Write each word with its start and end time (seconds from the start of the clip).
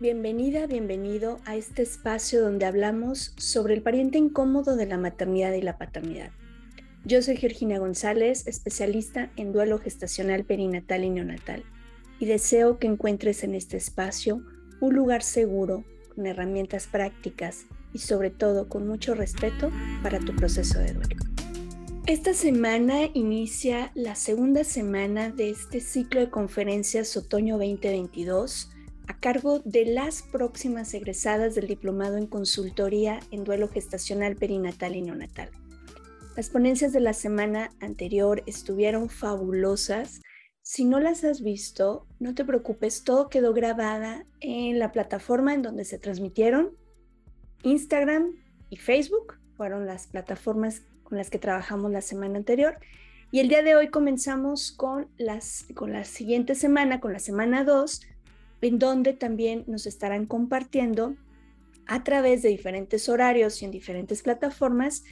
Bienvenida, 0.00 0.66
bienvenido 0.66 1.38
a 1.44 1.54
este 1.54 1.82
espacio 1.82 2.42
donde 2.42 2.66
hablamos 2.66 3.32
sobre 3.36 3.74
el 3.74 3.82
pariente 3.82 4.18
incómodo 4.18 4.74
de 4.74 4.86
la 4.86 4.98
maternidad 4.98 5.52
y 5.52 5.62
la 5.62 5.78
paternidad. 5.78 6.32
Yo 7.04 7.22
soy 7.22 7.36
Georgina 7.36 7.78
González, 7.78 8.48
especialista 8.48 9.30
en 9.36 9.52
duelo 9.52 9.78
gestacional 9.78 10.42
perinatal 10.42 11.04
y 11.04 11.10
neonatal, 11.10 11.62
y 12.18 12.26
deseo 12.26 12.80
que 12.80 12.88
encuentres 12.88 13.44
en 13.44 13.54
este 13.54 13.76
espacio 13.76 14.42
un 14.80 14.96
lugar 14.96 15.22
seguro, 15.22 15.84
con 16.12 16.26
herramientas 16.26 16.88
prácticas 16.88 17.66
y 17.92 17.98
sobre 17.98 18.30
todo 18.30 18.68
con 18.68 18.88
mucho 18.88 19.14
respeto 19.14 19.70
para 20.02 20.18
tu 20.18 20.34
proceso 20.34 20.80
de 20.80 20.92
duelo. 20.92 21.16
Esta 22.08 22.34
semana 22.34 23.10
inicia 23.14 23.92
la 23.94 24.16
segunda 24.16 24.64
semana 24.64 25.30
de 25.30 25.50
este 25.50 25.80
ciclo 25.80 26.18
de 26.18 26.30
conferencias 26.30 27.16
Otoño 27.16 27.58
2022 27.58 28.73
a 29.06 29.18
cargo 29.18 29.60
de 29.60 29.86
las 29.86 30.22
próximas 30.22 30.94
egresadas 30.94 31.54
del 31.54 31.66
Diplomado 31.66 32.16
en 32.16 32.26
Consultoría 32.26 33.20
en 33.30 33.44
Duelo 33.44 33.68
Gestacional 33.68 34.36
Perinatal 34.36 34.96
y 34.96 35.02
Neonatal. 35.02 35.50
Las 36.36 36.50
ponencias 36.50 36.92
de 36.92 37.00
la 37.00 37.12
semana 37.12 37.70
anterior 37.80 38.42
estuvieron 38.46 39.08
fabulosas. 39.08 40.20
Si 40.62 40.84
no 40.84 40.98
las 40.98 41.22
has 41.22 41.42
visto, 41.42 42.06
no 42.18 42.34
te 42.34 42.44
preocupes, 42.44 43.04
todo 43.04 43.28
quedó 43.28 43.52
grabada 43.52 44.26
en 44.40 44.78
la 44.78 44.90
plataforma 44.90 45.54
en 45.54 45.62
donde 45.62 45.84
se 45.84 45.98
transmitieron. 45.98 46.76
Instagram 47.62 48.32
y 48.70 48.76
Facebook 48.76 49.38
fueron 49.56 49.86
las 49.86 50.06
plataformas 50.08 50.82
con 51.04 51.18
las 51.18 51.30
que 51.30 51.38
trabajamos 51.38 51.92
la 51.92 52.00
semana 52.00 52.38
anterior. 52.38 52.78
Y 53.30 53.40
el 53.40 53.48
día 53.48 53.62
de 53.62 53.76
hoy 53.76 53.88
comenzamos 53.88 54.72
con, 54.72 55.08
las, 55.16 55.66
con 55.74 55.92
la 55.92 56.04
siguiente 56.04 56.54
semana, 56.54 57.00
con 57.00 57.12
la 57.12 57.18
semana 57.18 57.64
2, 57.64 58.00
en 58.64 58.78
donde 58.78 59.12
también 59.12 59.64
nos 59.66 59.86
estarán 59.86 60.26
compartiendo 60.26 61.16
a 61.86 62.02
través 62.02 62.42
de 62.42 62.48
diferentes 62.48 63.08
horarios 63.08 63.60
y 63.60 63.64
en 63.64 63.70
diferentes 63.70 64.22
plataformas 64.22 65.04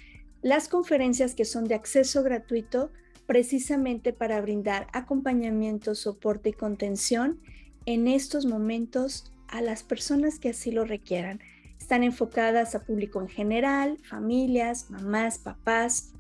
las 0.42 0.68
conferencias 0.68 1.34
que 1.34 1.44
son 1.44 1.64
de 1.64 1.74
acceso 1.74 2.22
gratuito 2.22 2.90
precisamente 3.26 4.12
para 4.12 4.40
brindar 4.40 4.88
acompañamiento, 4.92 5.94
soporte 5.94 6.50
y 6.50 6.52
contención 6.52 7.40
en 7.86 8.08
estos 8.08 8.46
momentos 8.46 9.32
a 9.48 9.60
las 9.60 9.82
personas 9.82 10.38
que 10.38 10.50
así 10.50 10.72
lo 10.72 10.84
requieran. 10.84 11.40
Están 11.78 12.02
enfocadas 12.02 12.74
a 12.74 12.84
público 12.84 13.20
en 13.20 13.28
general, 13.28 13.98
familias, 14.02 14.90
mamás, 14.90 15.38
papás, 15.38 16.12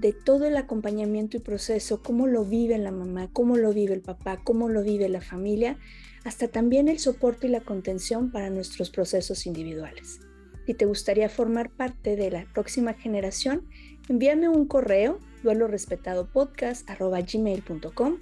de 0.00 0.12
todo 0.12 0.46
el 0.46 0.56
acompañamiento 0.56 1.36
y 1.36 1.40
proceso, 1.40 2.02
cómo 2.02 2.26
lo 2.26 2.44
vive 2.44 2.76
la 2.78 2.92
mamá, 2.92 3.28
cómo 3.32 3.56
lo 3.56 3.72
vive 3.72 3.94
el 3.94 4.02
papá, 4.02 4.40
cómo 4.44 4.68
lo 4.68 4.82
vive 4.82 5.08
la 5.08 5.22
familia, 5.22 5.78
hasta 6.24 6.48
también 6.48 6.88
el 6.88 6.98
soporte 6.98 7.46
y 7.46 7.50
la 7.50 7.60
contención 7.60 8.30
para 8.30 8.50
nuestros 8.50 8.90
procesos 8.90 9.46
individuales. 9.46 10.20
Si 10.66 10.74
te 10.74 10.84
gustaría 10.84 11.28
formar 11.28 11.70
parte 11.70 12.16
de 12.16 12.28
la 12.30 12.44
próxima 12.52 12.92
generación, 12.94 13.68
envíame 14.08 14.48
un 14.48 14.66
correo 14.66 15.20
duelorespetadopodcast.gmail.com 15.42 18.16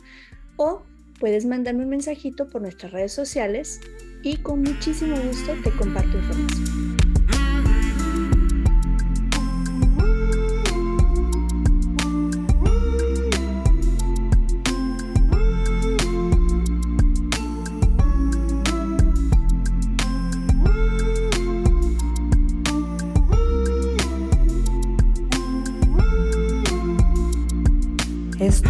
o 0.57 0.83
puedes 1.19 1.47
mandarme 1.47 1.85
un 1.85 1.91
mensajito 1.91 2.51
por 2.51 2.63
nuestras 2.63 2.93
redes 2.93 3.13
sociales 3.13 3.81
y 4.23 4.37
con 4.37 4.63
muchísimo 4.63 5.17
gusto 5.17 5.55
te 5.65 5.75
comparto 5.77 6.17
información. 6.19 6.84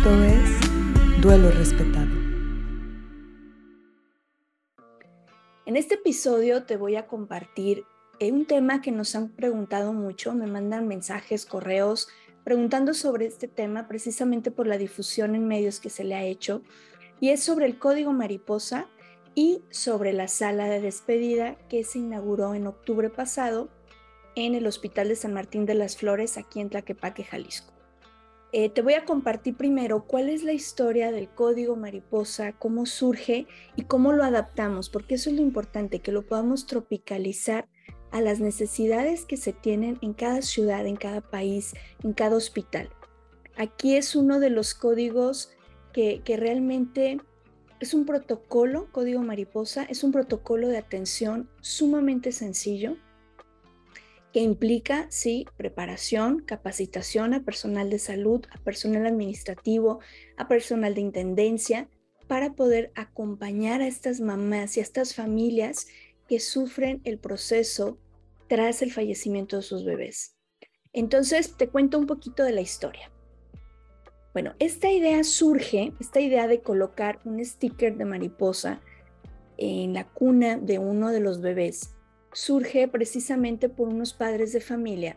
Esto 0.04 0.22
es 0.22 1.22
Duelo 1.22 1.50
Respetado. 1.50 2.10
En 5.65 5.78
este 5.78 5.94
episodio 5.94 6.65
te 6.65 6.76
voy 6.76 6.97
a 6.97 7.06
compartir 7.06 7.84
eh, 8.20 8.31
un 8.31 8.44
tema 8.44 8.82
que 8.82 8.92
nos 8.92 9.15
han 9.15 9.31
preguntado 9.31 9.94
mucho, 9.94 10.34
me 10.34 10.47
mandan 10.47 10.87
mensajes, 10.88 11.47
correos, 11.47 12.09
preguntando 12.44 12.92
sobre 12.92 13.25
este 13.25 13.48
tema 13.48 13.88
precisamente 13.88 14.50
por 14.50 14.66
la 14.66 14.76
difusión 14.76 15.34
en 15.34 15.48
medios 15.48 15.81
que 15.81 15.88
se 15.88 16.04
le 16.04 16.15
ha 16.16 16.25
hecho, 16.25 16.60
y 17.19 17.31
es 17.31 17.42
sobre 17.42 17.65
el 17.65 17.78
código 17.78 18.12
mariposa 18.12 18.88
y 19.34 19.62
sobre 19.71 20.12
la 20.12 20.28
sala 20.28 20.66
de 20.66 20.82
despedida 20.82 21.56
que 21.71 21.82
se 21.82 22.00
inauguró 22.00 22.54
en 22.54 22.66
octubre 22.66 23.09
pasado 23.09 23.71
en 24.36 24.54
el 24.54 24.66
Hospital 24.66 25.09
de 25.09 25.16
San 25.16 25.32
Martín 25.32 25.65
de 25.65 25.76
las 25.76 25.97
Flores, 25.97 26.36
aquí 26.36 26.60
en 26.60 26.69
Tlaquepaque, 26.69 27.25
Jalisco. 27.25 27.74
Eh, 28.56 28.69
te 28.69 28.82
voy 28.82 28.94
a 28.94 29.04
compartir 29.04 29.56
primero 29.56 30.04
cuál 30.06 30.28
es 30.28 30.44
la 30.44 30.53
historia 30.53 31.10
del 31.10 31.28
código 31.28 31.75
mariposa, 31.75 32.53
cómo 32.53 32.87
surge 32.87 33.48
y 33.75 33.82
cómo 33.82 34.12
lo 34.12 34.22
adaptamos, 34.22 34.91
porque 34.91 35.16
eso 35.16 35.28
es 35.28 35.34
lo 35.34 35.42
importante, 35.42 35.98
que 35.98 36.12
lo 36.12 36.25
podamos 36.25 36.66
tropicalizar 36.66 37.66
a 38.12 38.20
las 38.20 38.38
necesidades 38.38 39.25
que 39.25 39.37
se 39.37 39.53
tienen 39.53 39.98
en 40.03 40.15
cada 40.15 40.41
ciudad, 40.41 40.87
en 40.87 40.94
cada 40.94 41.20
país, 41.20 41.75
en 42.04 42.12
cada 42.12 42.37
hospital. 42.37 42.91
Aquí 43.56 43.97
es 43.97 44.15
uno 44.15 44.38
de 44.38 44.50
los 44.50 44.75
códigos 44.75 45.50
que, 45.92 46.22
que 46.25 46.36
realmente 46.36 47.19
es 47.81 47.92
un 47.92 48.06
protocolo, 48.06 48.86
código 48.92 49.21
mariposa, 49.22 49.82
es 49.82 50.04
un 50.04 50.12
protocolo 50.12 50.69
de 50.69 50.78
atención 50.78 51.50
sumamente 51.60 52.31
sencillo, 52.31 52.98
que 54.34 54.41
implica, 54.41 55.06
sí, 55.11 55.47
preparación, 55.56 56.41
capacitación 56.41 57.34
a 57.34 57.45
personal 57.45 57.89
de 57.89 58.00
salud, 58.00 58.45
a 58.50 58.59
personal 58.59 59.06
administrativo, 59.06 60.00
a 60.37 60.49
personal 60.49 60.93
de 60.97 61.03
intendencia, 61.03 61.89
para 62.27 62.55
poder 62.55 62.91
acompañar 62.97 63.81
a 63.81 63.87
estas 63.87 64.21
mamás 64.21 64.77
y 64.77 64.81
a 64.81 64.83
estas 64.83 65.15
familias 65.15 65.86
que 66.28 66.41
sufren 66.41 67.01
el 67.04 67.21
proceso 67.21 67.97
tras 68.48 68.83
el 68.83 68.91
fallecimiento 68.91 69.59
de 69.59 69.63
sus 69.63 69.84
bebés. 69.84 70.36
Entonces, 70.92 71.57
te 71.57 71.69
cuento 71.69 71.97
un 71.97 72.09
poquito 72.09 72.42
de 72.42 72.54
la 72.54 72.60
historia. 72.60 73.13
Bueno, 74.33 74.57
esta 74.59 74.91
idea 74.91 75.22
surge, 75.22 75.92
esta 76.01 76.19
idea 76.19 76.48
de 76.48 76.60
colocar 76.60 77.21
un 77.25 77.45
sticker 77.45 77.97
de 77.97 78.04
mariposa 78.04 78.81
en 79.59 79.95
la 79.95 80.09
cuna 80.09 80.57
de 80.57 80.81
uno 80.81 81.13
de 81.13 81.21
los 81.21 81.41
bebés, 81.41 81.95
surge 82.34 82.89
precisamente 82.89 83.69
por 83.69 83.89
unos 83.89 84.13
padres 84.13 84.53
de 84.53 84.60
familia, 84.60 85.16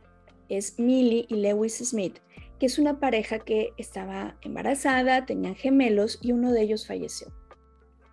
es 0.49 0.79
Millie 0.79 1.25
y 1.27 1.35
Lewis 1.35 1.77
Smith, 1.77 2.19
que 2.59 2.67
es 2.67 2.79
una 2.79 2.99
pareja 2.99 3.39
que 3.39 3.73
estaba 3.77 4.37
embarazada, 4.41 5.25
tenían 5.25 5.55
gemelos 5.55 6.19
y 6.21 6.31
uno 6.31 6.53
de 6.53 6.61
ellos 6.61 6.87
falleció. 6.87 7.27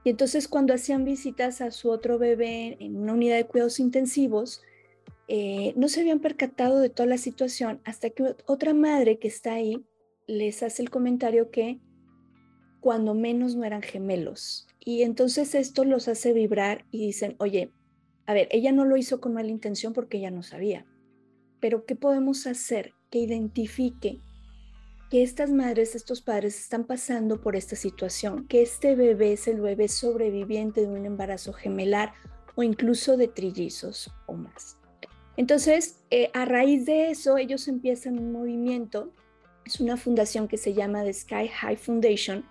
Y 0.05 0.11
entonces 0.11 0.49
cuando 0.49 0.75
hacían 0.75 1.05
visitas 1.05 1.61
a 1.61 1.71
su 1.71 1.91
otro 1.91 2.19
bebé 2.19 2.77
en 2.81 2.97
una 2.97 3.15
unidad 3.15 3.37
de 3.37 3.47
cuidados 3.47 3.79
intensivos, 3.79 4.63
eh, 5.29 5.73
no 5.77 5.89
se 5.89 6.01
habían 6.01 6.21
percatado 6.21 6.81
de 6.81 6.91
toda 6.91 7.07
la 7.07 7.17
situación 7.17 7.81
hasta 7.85 8.11
que 8.11 8.35
otra 8.47 8.75
madre 8.75 9.19
que 9.19 9.29
está 9.29 9.55
ahí 9.55 9.83
les 10.27 10.63
hace 10.63 10.83
el 10.83 10.91
comentario 10.91 11.51
que 11.51 11.81
cuando 12.81 13.15
menos 13.15 13.55
no 13.55 13.65
eran 13.65 13.81
gemelos. 13.81 14.67
Y 14.79 15.03
entonces 15.03 15.55
esto 15.55 15.85
los 15.85 16.09
hace 16.09 16.35
vibrar 16.35 16.85
y 16.91 17.07
dicen, 17.07 17.37
oye, 17.39 17.73
a 18.27 18.35
ver, 18.35 18.49
ella 18.51 18.73
no 18.73 18.85
lo 18.85 18.97
hizo 18.97 19.21
con 19.21 19.35
mala 19.35 19.49
intención 19.49 19.93
porque 19.93 20.19
ella 20.19 20.31
no 20.31 20.43
sabía, 20.43 20.87
pero 21.61 21.85
¿qué 21.85 21.95
podemos 21.97 22.47
hacer 22.47 22.95
que 23.11 23.19
identifique 23.19 24.21
que 25.11 25.23
estas 25.23 25.51
madres, 25.51 25.95
estos 25.95 26.23
padres 26.23 26.59
están 26.59 26.85
pasando 26.85 27.41
por 27.41 27.55
esta 27.55 27.77
situación, 27.77 28.47
que 28.49 28.63
este 28.63 28.95
bebé 28.97 29.35
es 29.35 29.47
el 29.47 29.61
bebé 29.61 29.89
sobreviviente 29.89 30.81
de 30.81 30.89
un 30.89 31.05
embarazo 31.05 31.53
gemelar 31.53 32.13
o 32.55 32.63
incluso 32.63 33.17
de 33.17 33.29
trillizos 33.29 34.11
o 34.27 34.35
más? 34.35 34.79
Entonces, 35.37 36.03
eh, 36.11 36.31
a 36.33 36.45
raíz 36.45 36.87
de 36.87 37.11
eso, 37.11 37.37
ellos 37.37 37.69
empiezan 37.69 38.19
un 38.19 38.33
movimiento, 38.33 39.13
es 39.67 39.81
una 39.81 39.97
fundación 39.97 40.49
que 40.49 40.57
se 40.57 40.73
llama 40.73 41.03
The 41.03 41.13
Sky 41.13 41.49
High 41.49 41.77
Foundation, 41.77 42.45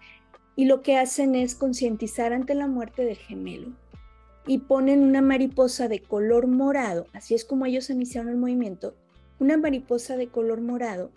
y 0.56 0.66
lo 0.66 0.84
que 0.84 0.98
hacen 0.98 1.34
es 1.34 1.56
concientizar 1.56 2.32
ante 2.32 2.54
la 2.54 2.68
muerte 2.68 3.06
del 3.06 3.18
gemelo 3.18 3.74
y 4.46 4.60
ponen 4.60 5.04
una 5.04 5.22
mariposa 5.22 5.88
de 5.88 6.00
color 6.00 6.48
morado, 6.48 7.08
así 7.14 7.34
es 7.34 7.46
como 7.46 7.66
ellos 7.66 7.90
iniciaron 7.90 8.30
el 8.30 8.38
movimiento, 8.38 8.96
una 9.40 9.58
mariposa 9.58 10.18
de 10.18 10.28
color 10.28 10.62
morado 10.62 11.12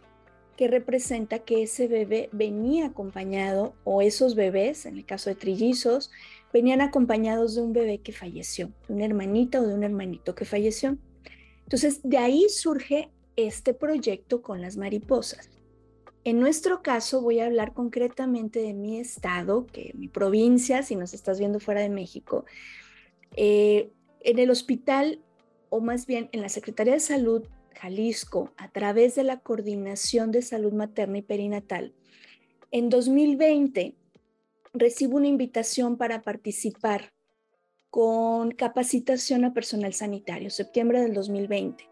que 0.56 0.68
representa 0.68 1.40
que 1.40 1.62
ese 1.62 1.86
bebé 1.86 2.30
venía 2.32 2.86
acompañado, 2.86 3.74
o 3.84 4.00
esos 4.00 4.34
bebés, 4.34 4.86
en 4.86 4.96
el 4.96 5.04
caso 5.04 5.28
de 5.28 5.36
trillizos, 5.36 6.10
venían 6.52 6.80
acompañados 6.80 7.54
de 7.54 7.62
un 7.62 7.72
bebé 7.72 7.98
que 7.98 8.12
falleció, 8.12 8.70
de 8.88 8.94
una 8.94 9.04
hermanita 9.04 9.60
o 9.60 9.66
de 9.66 9.74
un 9.74 9.84
hermanito 9.84 10.34
que 10.34 10.46
falleció. 10.46 10.96
Entonces, 11.64 12.00
de 12.02 12.16
ahí 12.16 12.46
surge 12.48 13.10
este 13.36 13.74
proyecto 13.74 14.40
con 14.40 14.62
las 14.62 14.78
mariposas. 14.78 15.50
En 16.24 16.40
nuestro 16.40 16.82
caso, 16.82 17.20
voy 17.20 17.40
a 17.40 17.46
hablar 17.46 17.74
concretamente 17.74 18.60
de 18.60 18.72
mi 18.72 18.98
estado, 18.98 19.66
que 19.66 19.92
mi 19.94 20.08
provincia, 20.08 20.82
si 20.82 20.96
nos 20.96 21.12
estás 21.12 21.38
viendo 21.38 21.60
fuera 21.60 21.82
de 21.82 21.90
México. 21.90 22.46
Eh, 23.36 23.92
en 24.20 24.38
el 24.38 24.50
hospital, 24.50 25.22
o 25.68 25.80
más 25.80 26.06
bien 26.06 26.28
en 26.32 26.40
la 26.40 26.48
Secretaría 26.48 26.94
de 26.94 27.00
Salud 27.00 27.44
Jalisco, 27.74 28.52
a 28.56 28.70
través 28.70 29.14
de 29.14 29.22
la 29.22 29.40
Coordinación 29.40 30.32
de 30.32 30.42
Salud 30.42 30.72
Materna 30.72 31.18
y 31.18 31.22
Perinatal, 31.22 31.94
en 32.70 32.88
2020 32.88 33.94
recibo 34.72 35.16
una 35.16 35.28
invitación 35.28 35.96
para 35.96 36.22
participar 36.22 37.12
con 37.90 38.50
capacitación 38.50 39.44
a 39.44 39.54
personal 39.54 39.94
sanitario, 39.94 40.50
septiembre 40.50 41.00
del 41.00 41.14
2020. 41.14 41.88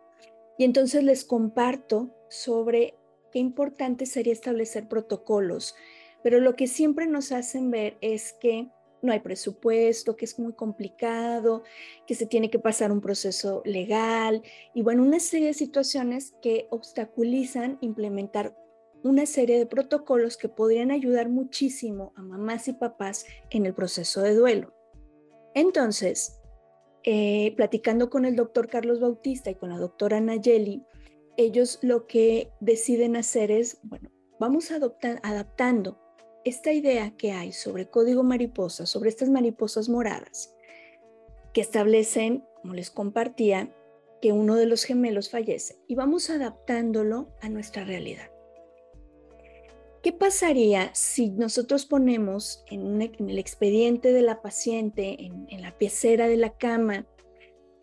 Y 0.59 0.65
entonces 0.65 1.03
les 1.03 1.25
comparto 1.25 2.15
sobre 2.29 2.95
qué 3.33 3.39
importante 3.39 4.07
sería 4.07 4.33
establecer 4.33 4.89
protocolos, 4.89 5.75
pero 6.23 6.41
lo 6.41 6.57
que 6.57 6.67
siempre 6.67 7.07
nos 7.07 7.33
hacen 7.33 7.71
ver 7.71 7.97
es 8.01 8.33
que 8.35 8.69
no 9.05 9.13
hay 9.13 9.21
presupuesto, 9.21 10.17
que 10.17 10.25
es 10.25 10.39
muy 10.39 10.55
complicado, 10.55 11.63
que 12.07 12.15
se 12.15 12.27
tiene 12.27 12.51
que 12.51 12.59
pasar 12.59 12.91
un 12.91 13.01
proceso 13.01 13.63
legal 13.65 14.43
y 14.75 14.83
bueno, 14.83 15.03
una 15.03 15.21
serie 15.21 15.49
de 15.49 15.55
situaciones 15.55 16.35
que 16.43 16.67
obstaculizan 16.71 17.79
implementar 17.81 18.57
una 19.03 19.27
serie 19.27 19.59
de 19.59 19.67
protocolos 19.67 20.37
que 20.37 20.49
podrían 20.49 20.91
ayudar 20.91 21.29
muchísimo 21.29 22.13
a 22.17 22.23
mamás 22.23 22.69
y 22.69 22.73
papás 22.73 23.27
en 23.51 23.67
el 23.67 23.75
proceso 23.75 24.23
de 24.23 24.35
duelo. 24.35 24.75
Entonces, 25.55 26.41
eh, 27.05 27.53
platicando 27.55 28.09
con 28.09 28.25
el 28.25 28.35
doctor 28.35 28.67
Carlos 28.67 29.01
Bautista 29.01 29.51
y 29.51 29.57
con 29.57 29.69
la 29.69 29.79
doctora 29.79 30.21
Nayeli, 30.21 30.83
ellos 31.37 31.79
lo 31.83 32.07
que 32.07 32.51
deciden 32.61 33.17
hacer 33.17 33.51
es, 33.51 33.79
bueno, 33.83 34.11
vamos 34.41 34.71
adaptando 34.71 36.04
esta 36.45 36.73
idea 36.73 37.17
que 37.17 37.33
hay 37.33 37.53
sobre 37.53 37.89
código 37.89 38.23
mariposa, 38.23 38.87
sobre 38.87 39.09
estas 39.09 39.31
mariposas 39.31 39.89
moradas, 39.89 40.55
que 41.53 41.61
establecen, 41.61 42.45
como 42.61 42.75
les 42.75 42.91
compartía, 42.91 43.75
que 44.21 44.33
uno 44.33 44.57
de 44.57 44.67
los 44.67 44.85
gemelos 44.85 45.31
fallece, 45.31 45.77
y 45.87 45.95
vamos 45.95 46.31
adaptándolo 46.31 47.29
a 47.41 47.49
nuestra 47.49 47.85
realidad. 47.85 48.31
¿Qué 50.03 50.13
pasaría 50.13 50.95
si 50.95 51.31
nosotros 51.31 51.87
ponemos 51.87 52.63
en, 52.71 53.01
el 53.01 53.39
expediente 53.39 54.13
de 54.13 54.21
la 54.21 54.43
paciente, 54.43 55.17
en, 55.19 55.63
la 55.63 55.79
piecera 55.79 56.29
de 56.29 56.37
la 56.37 56.59
cama, 56.59 57.07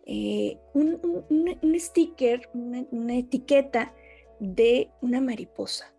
eh, 0.06 0.56
un, 0.72 1.74
sticker, 1.80 2.48
una, 2.54 2.86
una, 2.92 3.16
etiqueta 3.16 3.92
de 4.38 4.90
una 5.00 5.20
mariposa, 5.20 5.92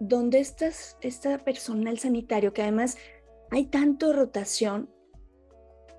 donde 0.00 0.40
estas, 0.40 0.96
esta 1.00 1.38
personal 1.38 1.98
sanitario, 1.98 2.52
que 2.52 2.62
además 2.62 2.96
hay 3.50 3.66
tanto 3.66 4.12
rotación, 4.12 4.90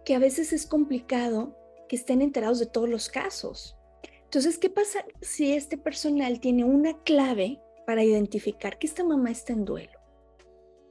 que 0.04 0.16
a 0.16 0.20
veces 0.20 0.54
es 0.54 0.66
complicado 0.66 1.58
que 1.90 1.96
estén 1.96 2.22
enterados 2.22 2.60
de 2.60 2.68
todos 2.68 2.90
los 2.90 3.10
casos. 3.10 3.78
Entonces, 4.24 4.58
¿qué 4.58 4.70
pasa 4.70 5.06
si 5.22 5.54
este 5.54 5.78
personal 5.78 6.40
tiene 6.40 6.64
una 6.64 7.02
clave 7.04 7.60
para 7.86 8.04
identificar 8.04 8.78
que 8.78 8.88
esta 8.88 9.04
mamá 9.04 9.32
está 9.32 9.54
en 9.54 9.64
duelo. 9.64 10.00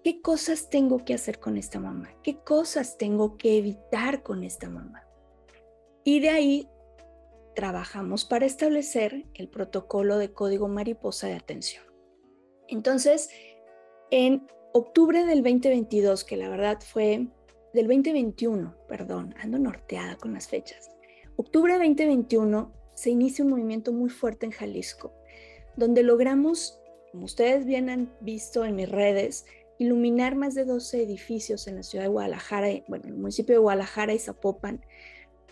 ¿Qué 0.03 0.21
cosas 0.21 0.69
tengo 0.71 1.05
que 1.05 1.15
hacer 1.15 1.41
con 1.41 1.57
esta 1.57 1.81
mamá? 1.81 2.11
¿Qué 2.23 2.39
cosas 2.39 2.99
tengo 2.99 3.37
que 3.37 3.59
evitar 3.59 4.23
con 4.23 4.45
esta 4.45 4.69
mamá? 4.69 5.07
Y 6.05 6.21
de 6.21 6.31
ahí 6.31 6.69
trabajamos 7.55 8.25
para 8.25 8.47
establecer 8.47 9.27
el 9.35 9.49
protocolo 9.49 10.19
de 10.19 10.33
código 10.33 10.69
mariposa 10.69 11.27
de 11.27 11.35
atención. 11.35 11.85
Entonces, 12.69 13.31
en 14.11 14.47
octubre 14.73 15.25
del 15.25 15.43
2022, 15.43 16.25
que 16.25 16.37
la 16.37 16.49
verdad 16.49 16.79
fue 16.81 17.27
del 17.73 17.87
2021, 17.87 18.75
perdón, 18.89 19.35
ando 19.39 19.59
norteada 19.59 20.17
con 20.17 20.35
las 20.35 20.49
fechas. 20.49 20.91
Octubre 21.37 21.75
2021 21.75 22.73
se 22.95 23.11
inicia 23.11 23.45
un 23.45 23.51
movimiento 23.51 23.93
muy 23.93 24.11
fuerte 24.11 24.47
en 24.47 24.53
Jalisco, 24.53 25.13
donde 25.77 26.03
logramos 26.03 26.81
como 27.15 27.27
ustedes 27.27 27.65
bien 27.65 27.91
han 27.91 28.13
visto 28.23 28.65
en 28.65 28.75
mis 28.75 28.89
redes, 28.89 29.47
iluminar 29.79 30.35
más 30.35 30.57
de 30.57 30.65
12 30.65 31.01
edificios 31.01 31.69
en 31.69 31.77
la 31.77 31.85
ciudad 31.85 32.07
de 32.07 32.11
Guadalajara, 32.11 32.67
bueno, 32.89 33.05
en 33.05 33.13
el 33.13 33.19
municipio 33.21 33.55
de 33.55 33.61
Guadalajara 33.61 34.13
y 34.15 34.19
Zapopan. 34.19 34.85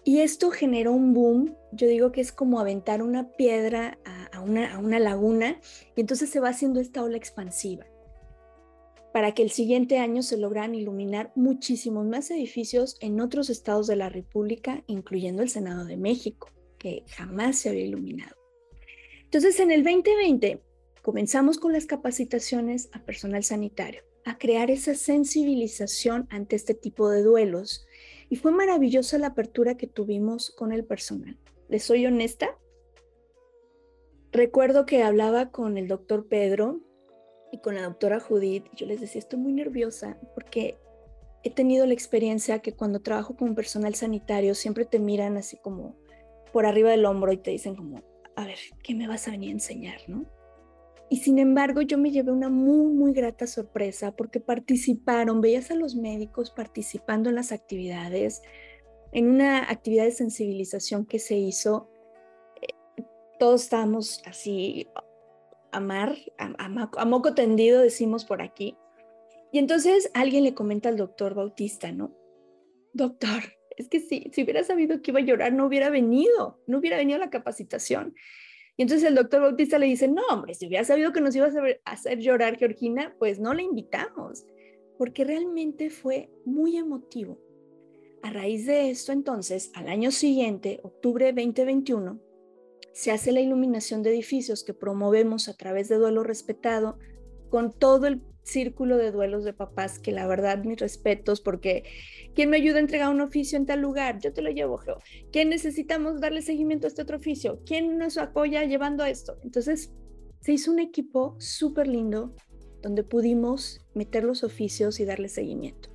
Y 0.05 0.21
esto 0.21 0.51
generó 0.51 0.93
un 0.93 1.15
boom, 1.15 1.57
yo 1.73 1.87
digo 1.87 2.11
que 2.11 2.21
es 2.21 2.33
como 2.33 2.59
aventar 2.59 3.03
una 3.03 3.31
piedra 3.33 3.99
a, 4.33 4.41
una, 4.41 4.79
una 4.79 4.99
laguna 4.99 5.61
y 5.95 6.01
entonces 6.01 6.31
se 6.31 6.41
va 6.41 6.49
haciendo 6.49 6.81
esta 6.81 7.03
ola 7.05 7.17
expansiva 7.17 7.87
para 9.13 9.33
que 9.33 9.43
el 9.43 9.51
siguiente 9.51 9.99
año 9.99 10.23
se 10.23 10.39
logran 10.39 10.75
iluminar 10.75 11.33
muchísimos 11.35 12.07
más 12.07 12.31
edificios 12.31 12.97
en 13.01 13.21
otros 13.21 13.51
estados 13.51 13.87
de 13.87 13.95
la 13.95 14.09
República, 14.09 14.83
incluyendo 14.87 15.43
el 15.43 15.51
Senado 15.51 15.85
de 15.85 15.99
México, 15.99 16.49
que 16.79 17.05
jamás 17.09 17.59
se 17.59 17.69
había 17.69 17.85
iluminado. 17.85 18.35
Entonces, 19.25 19.61
en 19.61 19.71
el 19.71 19.85
2020 19.85 20.63
Comenzamos 21.03 21.59
con 21.59 21.73
las 21.73 21.87
capacitaciones 21.87 22.89
a 22.93 23.05
personal 23.05 23.43
sanitario, 23.43 24.05
a 24.25 24.39
crear 24.39 24.71
esa 24.71 24.95
sensibilización 24.95 26.29
ante 26.31 26.55
este 26.55 26.75
tipo 26.75 27.11
de 27.11 27.25
duelos. 27.25 27.85
Y 28.33 28.37
fue 28.37 28.51
maravillosa 28.51 29.19
la 29.19 29.27
apertura 29.27 29.77
que 29.77 29.87
tuvimos 29.87 30.53
con 30.53 30.73
el 30.73 30.87
personal. 30.87 31.39
Les 31.69 31.83
soy 31.83 32.07
honesta. 32.07 32.57
Recuerdo 34.31 34.87
que 34.87 35.03
hablaba 35.03 35.51
con 35.51 35.77
el 35.77 35.87
doctor 35.87 36.29
Pedro 36.29 36.81
y 37.53 37.59
con 37.59 37.75
la 37.75 37.83
doctora 37.83 38.21
Judith. 38.21 38.65
Y 38.73 38.77
yo 38.77 38.87
les 38.87 39.03
decía, 39.03 39.19
estoy 39.19 39.39
muy 39.39 39.53
nerviosa 39.53 40.19
porque 40.33 40.79
he 41.45 41.51
tenido 41.51 41.85
la 41.85 41.93
experiencia 41.93 42.61
que 42.61 42.73
cuando 42.73 43.03
trabajo 43.03 43.37
con 43.37 43.55
personal 43.55 43.95
sanitario 43.95 44.55
siempre 44.55 44.87
te 44.87 44.99
miran 44.99 45.37
así 45.37 45.59
como 45.59 45.99
por 46.55 46.65
arriba 46.65 46.89
del 46.91 47.05
hombro 47.05 47.35
y 47.35 47.37
te 47.37 47.51
dicen 47.51 47.77
como, 47.77 48.03
a 48.35 48.47
ver, 48.47 48.57
¿qué 48.83 48.95
me 48.95 49.09
vas 49.09 49.29
a 49.29 49.33
venir 49.33 49.51
a 49.51 49.53
enseñar? 49.53 50.01
¿no? 50.09 50.25
Y 51.13 51.17
sin 51.19 51.39
embargo, 51.39 51.83
yo 51.83 51.99
me 51.99 52.11
llevé 52.11 52.33
una 52.33 52.49
muy, 52.49 52.91
muy 52.91 53.13
grata 53.13 53.47
sorpresa 53.47 54.17
porque 54.17 54.41
participaron, 54.41 55.43
veías 55.43 55.71
a 55.71 55.75
los 55.75 55.95
médicos 55.95 56.51
participando 56.51 57.29
en 57.29 57.35
las 57.35 57.53
actividades, 57.53 58.41
en 59.13 59.29
una 59.29 59.71
actividad 59.71 60.05
de 60.05 60.13
sensibilización 60.13 61.05
que 61.05 61.19
se 61.19 61.35
hizo. 61.37 61.91
Eh, 62.63 63.05
todos 63.39 63.65
estábamos 63.65 64.23
así 64.25 64.89
a 65.71 65.81
mar, 65.81 66.17
a, 66.39 67.05
moco 67.05 67.35
tendido, 67.35 67.83
decimos 67.83 68.25
por 68.25 68.41
aquí. 68.41 68.79
Y 69.53 69.59
entonces 69.59 70.11
alguien 70.15 70.45
le 70.45 70.55
comenta 70.55 70.89
al 70.89 70.97
doctor 70.97 71.35
Bautista, 71.35 71.93
¿no? 71.93 72.17
Doctor, 72.95 73.43
es 73.77 73.91
que 73.91 74.01
si, 74.01 74.31
si 74.33 74.45
hubiera 74.45 74.65
sabido 74.65 75.03
que 75.03 75.11
iba 75.11 75.21
a 75.21 75.25
llorar, 75.25 75.53
no 75.53 75.67
hubiera 75.67 75.91
venido, 75.91 76.59
no 76.67 76.79
hubiera 76.79 76.97
venido 76.97 77.19
a 77.19 77.27
la 77.27 77.29
capacitación. 77.29 78.15
Y 78.77 78.83
entonces 78.83 79.09
el 79.09 79.15
doctor 79.15 79.43
Bautista 79.43 79.79
le 79.79 79.87
dice, 79.87 80.09
no, 80.09 80.23
hombre, 80.31 80.55
si 80.55 80.67
hubiera 80.67 80.85
sabido 80.85 81.13
que 81.13 81.21
nos 81.21 81.37
iba 81.37 81.47
a 81.47 81.93
hacer 81.93 82.19
llorar 82.19 82.57
Georgina, 82.57 83.15
pues 83.19 83.39
no 83.39 83.53
la 83.53 83.63
invitamos, 83.63 84.47
porque 84.99 85.25
realmente 85.25 85.91
fue 85.91 86.31
muy 86.45 86.77
emotivo. 86.77 87.39
A 88.23 88.31
raíz 88.31 88.67
de 88.67 88.91
esto, 88.91 89.13
entonces, 89.13 89.71
al 89.75 89.89
año 89.89 90.11
siguiente, 90.11 90.81
octubre 90.83 91.33
2021, 91.33 92.21
se 92.93 93.11
hace 93.11 93.33
la 93.33 93.41
iluminación 93.41 94.03
de 94.03 94.11
edificios 94.11 94.65
que 94.65 94.75
promovemos 94.75 95.49
a 95.49 95.57
través 95.57 95.89
de 95.89 95.97
Duelo 95.97 96.23
Respetado 96.23 96.99
con 97.51 97.73
todo 97.73 98.07
el 98.07 98.23
círculo 98.43 98.97
de 98.97 99.13
duelos 99.13 99.45
de 99.45 99.53
papás 99.53 99.99
que 99.99 100.13
la 100.13 100.27
verdad 100.27 100.65
mis 100.65 100.79
respetos 100.79 101.41
porque 101.41 101.85
¿quién 102.35 102.51
me 102.51 102.57
ayuda 102.57 102.77
a 102.77 102.81
entregar 102.81 103.09
un 103.09 103.21
oficio 103.21 103.57
en 103.57 103.67
tal 103.67 103.81
lugar? 103.81 104.19
Yo 104.21 104.33
te 104.33 104.43
lo 104.43 104.51
llevo, 104.51 104.79
Geo. 104.79 104.99
¿Quién 105.31 105.49
necesitamos 105.49 106.21
darle 106.21 106.43
seguimiento 106.43 106.87
a 106.87 106.89
este 106.89 107.03
otro 107.03 107.17
oficio? 107.19 107.61
¿Quién 107.65 107.99
nos 107.99 108.19
apoya 108.19 108.65
llevando 108.65 109.05
esto? 109.05 109.39
Entonces 109.43 109.93
se 110.41 110.53
hizo 110.53 110.73
un 110.73 110.81
equipo 110.81 111.37
súper 111.39 111.87
lindo 111.87 112.35
donde 112.83 113.05
pudimos 113.05 113.81
meter 113.95 114.25
los 114.25 114.43
oficios 114.43 114.99
y 114.99 115.05
darle 115.05 115.29
seguimiento. 115.29 115.89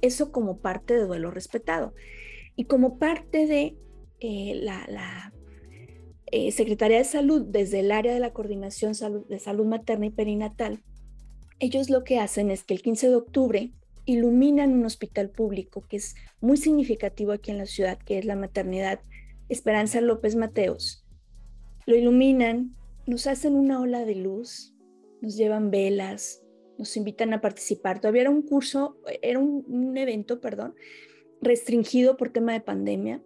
Eso 0.00 0.32
como 0.32 0.58
parte 0.58 0.94
de 0.94 1.04
duelo 1.04 1.30
respetado. 1.30 1.94
Y 2.56 2.64
como 2.64 2.98
parte 2.98 3.46
de 3.46 3.76
eh, 4.20 4.58
la, 4.62 5.32
eh, 6.32 6.50
Secretaría 6.52 6.98
de 6.98 7.04
Salud, 7.04 7.42
desde 7.46 7.80
el 7.80 7.92
área 7.92 8.14
de 8.14 8.20
la 8.20 8.32
coordinación 8.32 8.92
de 9.28 9.38
salud 9.38 9.66
materna 9.66 10.06
y 10.06 10.10
perinatal, 10.10 10.82
ellos 11.60 11.90
lo 11.90 12.04
que 12.04 12.18
hacen 12.18 12.50
es 12.50 12.64
que 12.64 12.74
el 12.74 12.82
15 12.82 13.10
de 13.10 13.14
octubre 13.14 13.70
iluminan 14.06 14.72
un 14.72 14.84
hospital 14.86 15.30
público 15.30 15.84
que 15.88 15.98
es 15.98 16.16
muy 16.40 16.56
significativo 16.56 17.32
aquí 17.32 17.50
en 17.50 17.58
la 17.58 17.66
ciudad, 17.66 17.98
que 17.98 18.18
es 18.18 18.24
la 18.24 18.34
maternidad 18.34 19.00
Esperanza 19.48 20.00
López 20.00 20.36
Mateos. 20.36 21.04
Lo 21.86 21.96
iluminan, 21.96 22.76
nos 23.06 23.26
hacen 23.26 23.54
una 23.54 23.80
ola 23.80 24.04
de 24.04 24.14
luz, 24.14 24.74
nos 25.20 25.36
llevan 25.36 25.70
velas, 25.70 26.42
nos 26.78 26.96
invitan 26.96 27.34
a 27.34 27.40
participar. 27.40 28.00
Todavía 28.00 28.22
era 28.22 28.30
un 28.30 28.42
curso, 28.42 28.98
era 29.22 29.38
un, 29.38 29.96
evento, 29.96 30.40
perdón, 30.40 30.74
restringido 31.42 32.16
por 32.16 32.30
tema 32.30 32.52
de 32.52 32.60
pandemia. 32.60 33.22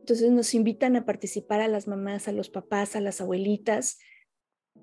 Entonces 0.00 0.30
nos 0.30 0.52
invitan 0.54 0.96
a 0.96 1.04
participar 1.04 1.60
a 1.60 1.68
las 1.68 1.86
mamás, 1.86 2.28
a 2.28 2.32
los 2.32 2.50
papás, 2.50 2.96
a 2.96 3.00
las 3.00 3.20
abuelitas, 3.20 3.98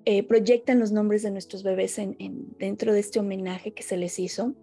eh, 0.04 0.22
proyectan 0.22 0.78
los 0.78 0.92
nombres 0.92 1.22
de 1.22 1.30
nuestros 1.30 1.62
bebés 1.62 1.98
en, 1.98 2.16
dentro 2.58 2.92
de 2.92 3.00
este 3.00 3.20
homenaje 3.20 3.72
que 3.72 3.82
se 3.82 3.96
les 3.96 4.18
hizo. 4.18 4.54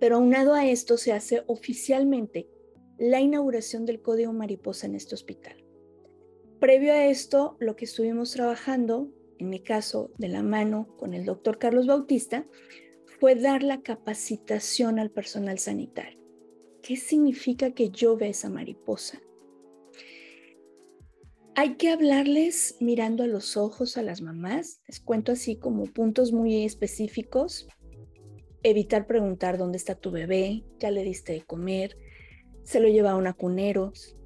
Pero 0.00 0.16
aunado 0.16 0.54
a 0.54 0.66
esto 0.66 0.96
se 0.98 1.12
hace 1.12 1.42
oficialmente 1.46 2.48
la 2.98 3.20
inauguración 3.20 3.86
del 3.86 4.02
Código 4.02 4.32
Mariposa 4.32 4.86
en 4.86 4.94
este 4.94 5.14
hospital. 5.14 5.64
Previo 6.60 6.92
a 6.92 7.06
esto, 7.06 7.56
lo 7.60 7.76
que 7.76 7.84
estuvimos 7.84 8.32
trabajando, 8.32 9.08
en 9.38 9.48
mi 9.48 9.60
caso 9.60 10.10
de 10.18 10.28
la 10.28 10.42
mano 10.42 10.88
con 10.96 11.14
el 11.14 11.24
doctor 11.24 11.58
Carlos 11.58 11.86
Bautista, 11.86 12.46
fue 13.20 13.34
dar 13.34 13.62
la 13.62 13.82
capacitación 13.82 14.98
al 14.98 15.10
personal 15.10 15.58
sanitario. 15.58 16.20
¿Qué 16.82 16.96
significa 16.96 17.70
que 17.70 17.90
yo 17.90 18.16
vea 18.16 18.28
esa 18.28 18.50
mariposa? 18.50 19.20
Hay 21.56 21.76
que 21.76 21.90
hablarles 21.90 22.76
mirando 22.80 23.22
a 23.22 23.28
los 23.28 23.56
ojos 23.56 23.96
a 23.96 24.02
las 24.02 24.20
mamás. 24.20 24.80
Les 24.88 24.98
cuento 24.98 25.30
así 25.30 25.54
como 25.54 25.84
puntos 25.84 26.32
muy 26.32 26.64
específicos. 26.64 27.68
Evitar 28.64 29.06
preguntar 29.06 29.56
dónde 29.56 29.78
está 29.78 29.94
tu 29.94 30.10
bebé, 30.10 30.64
ya 30.80 30.90
le 30.90 31.04
diste 31.04 31.32
de 31.32 31.42
comer, 31.42 31.96
se 32.64 32.80
lo 32.80 32.88
llevaron 32.88 33.28
a 33.28 33.34
cuneros. 33.34 34.16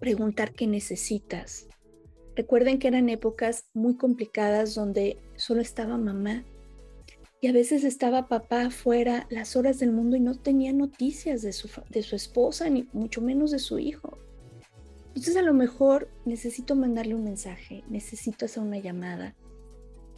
Preguntar 0.00 0.54
qué 0.54 0.66
necesitas. 0.66 1.68
Recuerden 2.34 2.78
que 2.78 2.88
eran 2.88 3.10
épocas 3.10 3.66
muy 3.74 3.98
complicadas 3.98 4.74
donde 4.74 5.18
solo 5.36 5.60
estaba 5.60 5.98
mamá 5.98 6.46
y 7.42 7.48
a 7.48 7.52
veces 7.52 7.84
estaba 7.84 8.28
papá 8.28 8.62
afuera 8.66 9.26
las 9.28 9.54
horas 9.54 9.80
del 9.80 9.92
mundo 9.92 10.16
y 10.16 10.20
no 10.20 10.38
tenía 10.38 10.72
noticias 10.72 11.42
de 11.42 11.52
su, 11.52 11.68
de 11.90 12.02
su 12.02 12.16
esposa, 12.16 12.70
ni 12.70 12.88
mucho 12.94 13.20
menos 13.20 13.50
de 13.50 13.58
su 13.58 13.78
hijo. 13.78 14.16
Entonces 15.14 15.36
a 15.36 15.42
lo 15.42 15.52
mejor 15.52 16.08
necesito 16.24 16.74
mandarle 16.74 17.14
un 17.14 17.24
mensaje, 17.24 17.84
necesito 17.88 18.46
hacer 18.46 18.62
una 18.62 18.78
llamada, 18.78 19.36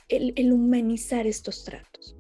el, 0.09 0.53
humanizar 0.53 1.27
estos 1.27 1.65
tratos. 1.65 2.17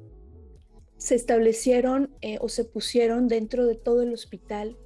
Se 0.97 1.15
establecieron 1.15 2.11
eh, 2.21 2.39
o 2.41 2.49
se 2.49 2.65
pusieron 2.65 3.29
dentro 3.29 3.67
de 3.67 3.77
todo 3.77 4.03
el 4.03 4.13
hospital 4.13 4.77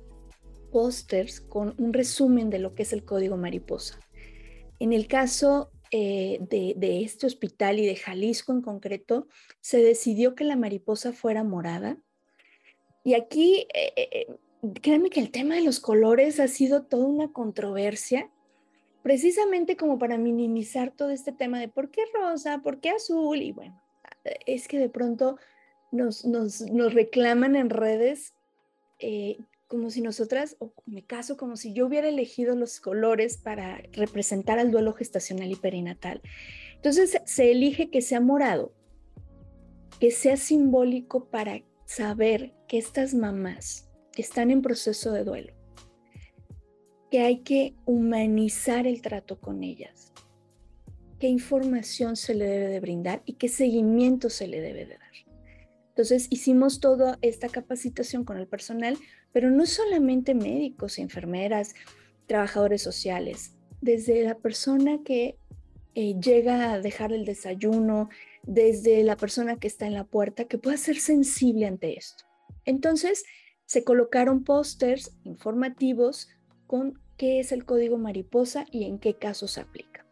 pósters 0.70 1.40
con 1.40 1.74
un 1.78 1.94
resumen 1.94 2.50
de 2.50 2.58
lo 2.58 2.74
que 2.74 2.82
es 2.82 2.92
el 2.92 3.06
código 3.06 3.38
mariposa. 3.38 3.98
En 4.78 4.92
el 4.92 5.06
caso 5.06 5.70
eh, 5.90 6.38
de, 6.42 7.02
este 7.02 7.26
hospital 7.26 7.78
y 7.78 7.86
de 7.86 7.96
Jalisco 7.96 8.52
en 8.52 8.60
concreto, 8.60 9.28
se 9.62 9.82
decidió 9.82 10.34
que 10.34 10.44
la 10.44 10.56
mariposa 10.56 11.14
fuera 11.14 11.42
morada. 11.42 11.96
Y 13.02 13.14
aquí 13.14 13.66
eh, 13.72 14.26
créanme 14.80 15.10
que 15.10 15.20
el 15.20 15.30
tema 15.30 15.54
de 15.54 15.62
los 15.62 15.80
colores 15.80 16.40
ha 16.40 16.48
sido 16.48 16.82
toda 16.82 17.06
una 17.06 17.32
controversia, 17.32 18.30
precisamente 19.02 19.76
como 19.76 19.98
para 19.98 20.18
minimizar 20.18 20.90
todo 20.90 21.10
este 21.10 21.32
tema 21.32 21.60
de 21.60 21.68
por 21.68 21.90
qué 21.90 22.02
rosa, 22.12 22.58
por 22.58 22.80
qué 22.80 22.90
azul, 22.90 23.40
y 23.40 23.52
bueno, 23.52 23.80
es 24.46 24.68
que 24.68 24.78
de 24.78 24.88
pronto 24.88 25.38
nos, 25.90 26.24
nos, 26.24 26.60
reclaman 26.92 27.56
en 27.56 27.70
redes 27.70 28.34
eh, 28.98 29.38
como 29.66 29.90
si 29.90 30.00
nosotras, 30.00 30.56
o 30.58 30.72
me 30.86 31.04
caso 31.04 31.36
como 31.36 31.56
si 31.56 31.72
yo 31.72 31.86
hubiera 31.86 32.08
elegido 32.08 32.56
los 32.56 32.80
colores 32.80 33.36
para 33.36 33.78
representar 33.92 34.58
al 34.58 34.70
duelo 34.70 34.92
gestacional 34.94 35.50
y 35.50 35.56
perinatal. 35.56 36.20
Entonces 36.74 37.20
se 37.24 37.50
elige 37.50 37.90
que 37.90 38.02
sea 38.02 38.20
morado, 38.20 38.72
que 40.00 40.10
sea 40.10 40.36
simbólico 40.36 41.26
para 41.26 41.62
saber 41.84 42.54
que 42.66 42.78
estas 42.78 43.14
mamás 43.14 43.87
están 44.22 44.50
en 44.50 44.62
proceso 44.62 45.12
de 45.12 45.24
duelo, 45.24 45.54
que 47.10 47.20
hay 47.20 47.40
que 47.40 47.74
humanizar 47.86 48.86
el 48.86 49.02
trato 49.02 49.40
con 49.40 49.62
ellas, 49.62 50.12
qué 51.18 51.28
información 51.28 52.16
se 52.16 52.34
le 52.34 52.46
debe 52.46 52.68
de 52.68 52.80
brindar 52.80 53.22
y 53.24 53.34
qué 53.34 53.48
seguimiento 53.48 54.30
se 54.30 54.46
le 54.46 54.60
debe 54.60 54.86
de 54.86 54.98
dar. 54.98 55.08
Entonces 55.88 56.28
hicimos 56.30 56.78
toda 56.78 57.18
esta 57.22 57.48
capacitación 57.48 58.24
con 58.24 58.38
el 58.38 58.46
personal, 58.46 58.96
pero 59.32 59.50
no 59.50 59.66
solamente 59.66 60.32
médicos, 60.32 60.98
enfermeras, 60.98 61.74
trabajadores 62.26 62.82
sociales, 62.82 63.56
desde 63.80 64.22
la 64.22 64.36
persona 64.36 65.00
que 65.04 65.36
eh, 65.96 66.14
llega 66.20 66.72
a 66.72 66.80
dejar 66.80 67.12
el 67.12 67.24
desayuno, 67.24 68.10
desde 68.44 69.02
la 69.02 69.16
persona 69.16 69.56
que 69.56 69.66
está 69.66 69.88
en 69.88 69.94
la 69.94 70.04
puerta, 70.04 70.44
que 70.44 70.56
pueda 70.56 70.76
ser 70.76 71.00
sensible 71.00 71.66
ante 71.66 71.98
esto. 71.98 72.24
Entonces, 72.64 73.24
se 73.68 73.84
colocaron 73.84 74.44
pósters 74.44 75.14
informativos 75.24 76.28
con 76.66 76.98
qué 77.18 77.38
es 77.38 77.52
el 77.52 77.66
código 77.66 77.98
mariposa 77.98 78.64
y 78.72 78.84
en 78.84 78.98
qué 78.98 79.18
casos 79.18 79.52
se 79.52 79.60
aplica. 79.60 80.06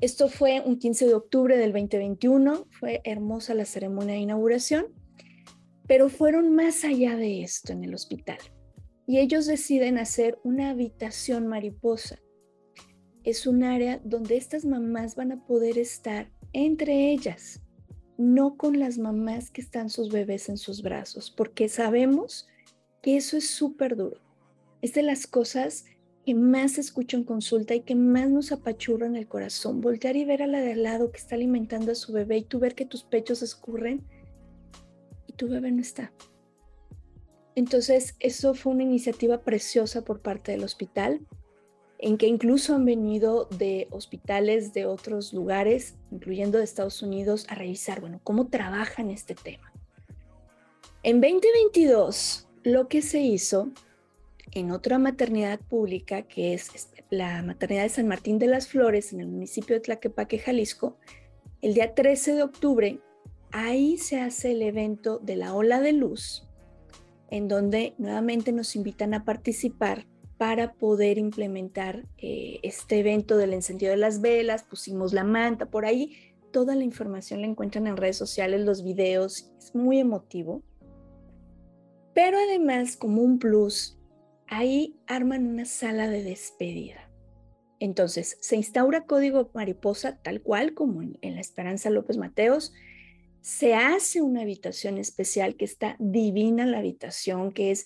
Esto 0.00 0.28
fue 0.28 0.62
un 0.64 0.78
15 0.78 1.06
de 1.06 1.14
octubre 1.14 1.58
del 1.58 1.72
2021, 1.74 2.66
fue 2.70 3.02
hermosa 3.04 3.52
la 3.52 3.66
ceremonia 3.66 4.14
de 4.14 4.22
inauguración, 4.22 4.86
pero 5.86 6.08
fueron 6.08 6.54
más 6.54 6.82
allá 6.84 7.14
de 7.16 7.42
esto 7.42 7.74
en 7.74 7.84
el 7.84 7.94
hospital 7.94 8.38
y 9.06 9.18
ellos 9.18 9.44
deciden 9.44 9.98
hacer 9.98 10.38
una 10.42 10.70
habitación 10.70 11.46
mariposa. 11.46 12.20
Es 13.22 13.46
un 13.46 13.64
área 13.64 14.00
donde 14.02 14.38
estas 14.38 14.64
mamás 14.64 15.14
van 15.14 15.32
a 15.32 15.44
poder 15.44 15.76
estar 15.76 16.32
entre 16.54 17.12
ellas 17.12 17.60
no 18.20 18.58
con 18.58 18.78
las 18.78 18.98
mamás 18.98 19.50
que 19.50 19.62
están 19.62 19.88
sus 19.88 20.10
bebés 20.10 20.50
en 20.50 20.58
sus 20.58 20.82
brazos, 20.82 21.30
porque 21.30 21.70
sabemos 21.70 22.46
que 23.00 23.16
eso 23.16 23.38
es 23.38 23.48
súper 23.48 23.96
duro. 23.96 24.20
Es 24.82 24.92
de 24.92 25.02
las 25.02 25.26
cosas 25.26 25.86
que 26.26 26.34
más 26.34 26.76
escucho 26.76 27.16
en 27.16 27.24
consulta 27.24 27.74
y 27.74 27.80
que 27.80 27.94
más 27.94 28.28
nos 28.28 28.52
apachurran 28.52 29.16
el 29.16 29.26
corazón. 29.26 29.80
Voltear 29.80 30.16
y 30.16 30.26
ver 30.26 30.42
a 30.42 30.46
la 30.46 30.60
de 30.60 30.72
al 30.72 30.82
lado 30.82 31.10
que 31.10 31.16
está 31.16 31.34
alimentando 31.34 31.92
a 31.92 31.94
su 31.94 32.12
bebé 32.12 32.36
y 32.36 32.42
tú 32.42 32.58
ver 32.58 32.74
que 32.74 32.84
tus 32.84 33.04
pechos 33.04 33.40
escurren 33.40 34.04
y 35.26 35.32
tu 35.32 35.48
bebé 35.48 35.72
no 35.72 35.80
está. 35.80 36.12
Entonces, 37.54 38.16
eso 38.20 38.52
fue 38.52 38.74
una 38.74 38.82
iniciativa 38.82 39.42
preciosa 39.42 40.04
por 40.04 40.20
parte 40.20 40.52
del 40.52 40.62
hospital 40.62 41.26
en 42.02 42.16
que 42.16 42.26
incluso 42.26 42.74
han 42.74 42.86
venido 42.86 43.44
de 43.58 43.86
hospitales 43.90 44.72
de 44.72 44.86
otros 44.86 45.34
lugares, 45.34 45.96
incluyendo 46.10 46.56
de 46.58 46.64
Estados 46.64 47.02
Unidos, 47.02 47.46
a 47.50 47.54
revisar, 47.54 48.00
bueno, 48.00 48.20
cómo 48.24 48.48
trabajan 48.48 49.10
este 49.10 49.34
tema. 49.34 49.70
En 51.02 51.20
2022, 51.20 52.48
lo 52.62 52.88
que 52.88 53.02
se 53.02 53.20
hizo 53.20 53.70
en 54.52 54.70
otra 54.70 54.98
maternidad 54.98 55.60
pública, 55.60 56.22
que 56.22 56.54
es 56.54 56.70
la 57.10 57.42
maternidad 57.42 57.82
de 57.82 57.88
San 57.90 58.08
Martín 58.08 58.38
de 58.38 58.46
las 58.46 58.66
Flores, 58.66 59.12
en 59.12 59.20
el 59.20 59.28
municipio 59.28 59.76
de 59.76 59.80
Tlaquepaque, 59.80 60.38
Jalisco, 60.38 60.96
el 61.60 61.74
día 61.74 61.94
13 61.94 62.34
de 62.34 62.42
octubre, 62.42 62.98
ahí 63.52 63.98
se 63.98 64.20
hace 64.20 64.52
el 64.52 64.62
evento 64.62 65.18
de 65.18 65.36
la 65.36 65.54
ola 65.54 65.80
de 65.80 65.92
luz, 65.92 66.48
en 67.28 67.46
donde 67.46 67.94
nuevamente 67.98 68.52
nos 68.52 68.74
invitan 68.74 69.12
a 69.12 69.24
participar 69.24 70.06
para 70.40 70.72
poder 70.72 71.18
implementar 71.18 72.06
eh, 72.16 72.60
este 72.62 73.00
evento 73.00 73.36
del 73.36 73.52
encendido 73.52 73.90
de 73.90 73.98
las 73.98 74.22
velas, 74.22 74.62
pusimos 74.62 75.12
la 75.12 75.22
manta 75.22 75.66
por 75.66 75.84
ahí, 75.84 76.16
toda 76.50 76.74
la 76.74 76.82
información 76.82 77.42
la 77.42 77.46
encuentran 77.46 77.86
en 77.86 77.98
redes 77.98 78.16
sociales, 78.16 78.62
los 78.62 78.82
videos, 78.82 79.52
es 79.58 79.74
muy 79.74 79.98
emotivo. 79.98 80.62
Pero 82.14 82.38
además, 82.38 82.96
como 82.96 83.20
un 83.20 83.38
plus, 83.38 83.98
ahí 84.46 84.98
arman 85.06 85.46
una 85.46 85.66
sala 85.66 86.08
de 86.08 86.22
despedida. 86.22 87.10
Entonces, 87.78 88.38
se 88.40 88.56
instaura 88.56 89.04
código 89.04 89.50
mariposa 89.52 90.22
tal 90.22 90.40
cual 90.40 90.72
como 90.72 91.02
en, 91.02 91.18
en 91.20 91.34
la 91.34 91.42
Esperanza 91.42 91.90
López 91.90 92.16
Mateos, 92.16 92.72
Se 93.42 93.74
hace 93.74 94.22
una 94.22 94.40
habitación 94.40 94.96
especial 94.96 95.56
que 95.56 95.66
está 95.66 95.96
divina 95.98 96.64
la 96.64 96.78
habitación, 96.78 97.52
que 97.52 97.72
es, 97.72 97.84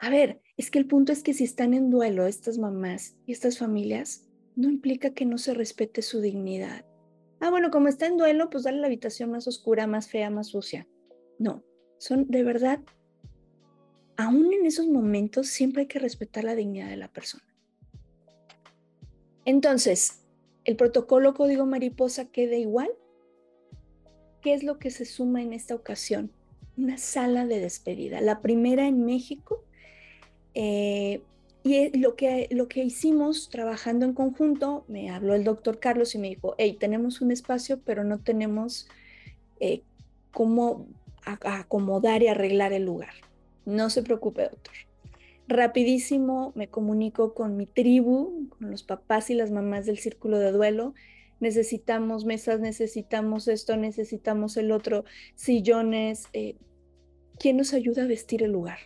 a 0.00 0.10
ver, 0.10 0.40
es 0.56 0.70
que 0.70 0.78
el 0.78 0.86
punto 0.86 1.12
es 1.12 1.22
que 1.22 1.34
si 1.34 1.44
están 1.44 1.74
en 1.74 1.90
duelo 1.90 2.26
estas 2.26 2.58
mamás 2.58 3.16
y 3.26 3.32
estas 3.32 3.58
familias, 3.58 4.26
no 4.56 4.68
implica 4.68 5.10
que 5.10 5.26
no 5.26 5.38
se 5.38 5.54
respete 5.54 6.02
su 6.02 6.20
dignidad. 6.20 6.84
Ah, 7.38 7.50
bueno, 7.50 7.70
como 7.70 7.88
está 7.88 8.06
en 8.06 8.16
duelo, 8.16 8.50
pues 8.50 8.64
dale 8.64 8.78
la 8.78 8.86
habitación 8.86 9.30
más 9.30 9.46
oscura, 9.46 9.86
más 9.86 10.08
fea, 10.08 10.30
más 10.30 10.48
sucia. 10.48 10.88
No, 11.38 11.62
son 11.98 12.26
de 12.28 12.42
verdad, 12.42 12.80
aún 14.16 14.52
en 14.52 14.66
esos 14.66 14.86
momentos 14.86 15.48
siempre 15.48 15.82
hay 15.82 15.88
que 15.88 15.98
respetar 15.98 16.44
la 16.44 16.54
dignidad 16.54 16.88
de 16.88 16.96
la 16.96 17.12
persona. 17.12 17.44
Entonces, 19.44 20.22
¿el 20.64 20.76
protocolo 20.76 21.34
código 21.34 21.66
mariposa 21.66 22.26
queda 22.26 22.56
igual? 22.56 22.90
¿Qué 24.40 24.54
es 24.54 24.62
lo 24.62 24.78
que 24.78 24.90
se 24.90 25.04
suma 25.04 25.42
en 25.42 25.52
esta 25.52 25.74
ocasión? 25.74 26.32
Una 26.76 26.96
sala 26.96 27.46
de 27.46 27.60
despedida, 27.60 28.20
la 28.20 28.40
primera 28.40 28.86
en 28.86 29.04
México. 29.04 29.64
Eh, 30.54 31.20
y 31.62 31.98
lo 31.98 32.16
que, 32.16 32.48
lo 32.50 32.68
que 32.68 32.82
hicimos 32.82 33.50
trabajando 33.50 34.06
en 34.06 34.14
conjunto, 34.14 34.84
me 34.88 35.10
habló 35.10 35.34
el 35.34 35.44
doctor 35.44 35.78
Carlos 35.78 36.14
y 36.14 36.18
me 36.18 36.28
dijo, 36.30 36.54
hey, 36.56 36.76
tenemos 36.78 37.20
un 37.20 37.32
espacio, 37.32 37.80
pero 37.84 38.02
no 38.02 38.18
tenemos 38.18 38.88
eh, 39.60 39.82
cómo 40.32 40.86
acomodar 41.24 42.22
y 42.22 42.28
arreglar 42.28 42.72
el 42.72 42.86
lugar. 42.86 43.12
No 43.66 43.90
se 43.90 44.02
preocupe, 44.02 44.44
doctor. 44.44 44.74
Rapidísimo 45.48 46.52
me 46.54 46.68
comunico 46.68 47.34
con 47.34 47.56
mi 47.56 47.66
tribu, 47.66 48.48
con 48.50 48.70
los 48.70 48.82
papás 48.82 49.30
y 49.30 49.34
las 49.34 49.50
mamás 49.50 49.84
del 49.84 49.98
círculo 49.98 50.38
de 50.38 50.52
duelo. 50.52 50.94
Necesitamos 51.40 52.24
mesas, 52.24 52.60
necesitamos 52.60 53.48
esto, 53.48 53.76
necesitamos 53.76 54.56
el 54.56 54.72
otro, 54.72 55.04
sillones. 55.34 56.28
Eh, 56.32 56.56
¿Quién 57.38 57.56
nos 57.56 57.74
ayuda 57.74 58.04
a 58.04 58.06
vestir 58.06 58.42
el 58.42 58.52
lugar? 58.52 58.78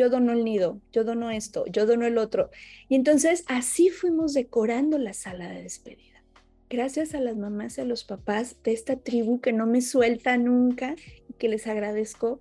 Yo 0.00 0.08
dono 0.08 0.32
el 0.32 0.46
nido, 0.46 0.80
yo 0.92 1.04
dono 1.04 1.30
esto, 1.30 1.66
yo 1.66 1.84
dono 1.84 2.06
el 2.06 2.16
otro. 2.16 2.48
Y 2.88 2.94
entonces 2.94 3.44
así 3.48 3.90
fuimos 3.90 4.32
decorando 4.32 4.96
la 4.96 5.12
sala 5.12 5.50
de 5.50 5.62
despedida. 5.62 6.24
Gracias 6.70 7.14
a 7.14 7.20
las 7.20 7.36
mamás 7.36 7.76
y 7.76 7.82
a 7.82 7.84
los 7.84 8.04
papás 8.04 8.56
de 8.64 8.72
esta 8.72 8.96
tribu 8.96 9.42
que 9.42 9.52
no 9.52 9.66
me 9.66 9.82
suelta 9.82 10.38
nunca 10.38 10.96
y 11.28 11.34
que 11.34 11.50
les 11.50 11.66
agradezco, 11.66 12.40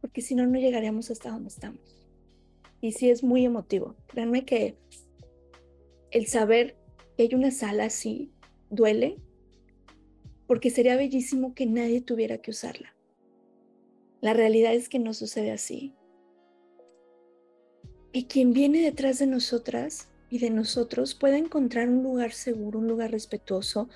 porque 0.00 0.22
si 0.22 0.34
no, 0.34 0.46
no 0.46 0.58
llegaríamos 0.58 1.10
hasta 1.10 1.28
donde 1.28 1.50
estamos. 1.50 2.08
Y 2.80 2.92
sí 2.92 3.10
es 3.10 3.22
muy 3.22 3.44
emotivo. 3.44 3.94
Créanme 4.06 4.46
que 4.46 4.78
el 6.12 6.28
saber 6.28 6.78
que 7.18 7.24
hay 7.24 7.34
una 7.34 7.50
sala 7.50 7.84
así 7.84 8.32
duele, 8.70 9.18
porque 10.46 10.70
sería 10.70 10.96
bellísimo 10.96 11.54
que 11.54 11.66
nadie 11.66 12.00
tuviera 12.00 12.38
que 12.38 12.52
usarla. 12.52 12.94
La 14.22 14.34
realidad 14.34 14.72
es 14.72 14.88
que 14.88 15.00
no 15.00 15.14
sucede 15.14 15.50
así. 15.50 15.96
Y 18.12 18.26
quien 18.26 18.52
viene 18.52 18.80
detrás 18.80 19.18
de 19.18 19.26
nosotras 19.26 20.10
y 20.30 20.38
de 20.38 20.50
nosotros 20.50 21.16
pueda 21.16 21.36
encontrar 21.36 21.88
un 21.88 22.04
lugar 22.04 22.30
seguro, 22.30 22.78
un 22.78 22.86
lugar 22.86 23.10
respetuoso, 23.10 23.88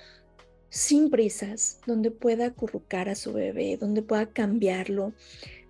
sin 0.69 1.09
prisas, 1.09 1.79
donde 1.87 2.11
pueda 2.11 2.47
acurrucar 2.47 3.07
a 3.07 3.15
su 3.15 3.31
bebé, 3.31 3.77
donde 3.77 4.01
pueda 4.01 4.25
cambiarlo, 4.25 5.13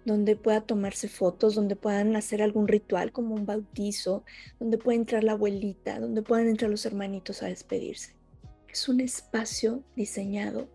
donde 0.05 0.35
pueda 0.35 0.61
tomarse 0.61 1.07
fotos, 1.07 1.53
donde 1.53 1.75
puedan 1.75 2.15
hacer 2.15 2.41
algún 2.41 2.67
ritual 2.67 3.11
como 3.11 3.35
un 3.35 3.45
bautizo, 3.45 4.23
donde 4.59 4.79
pueda 4.79 4.97
entrar 4.97 5.23
la 5.23 5.33
abuelita, 5.33 5.99
donde 5.99 6.23
puedan 6.23 6.47
entrar 6.47 6.71
los 6.71 6.83
hermanitos 6.87 7.43
a 7.43 7.47
despedirse. 7.47 8.15
Es 8.67 8.89
un 8.89 9.01
espacio 9.01 9.83
diseñado 9.95 10.67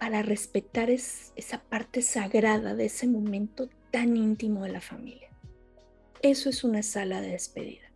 para 0.00 0.22
respetar 0.22 0.88
esa 0.88 1.62
parte 1.68 2.00
sagrada 2.00 2.74
de 2.74 2.86
ese 2.86 3.06
momento 3.06 3.68
tan 3.90 4.16
íntimo 4.16 4.64
de 4.64 4.72
la 4.72 4.80
familia. 4.80 5.28
Eso 6.22 6.48
es 6.48 6.64
una 6.64 6.82
sala 6.82 7.20
de 7.20 7.32
despedida. 7.32 7.92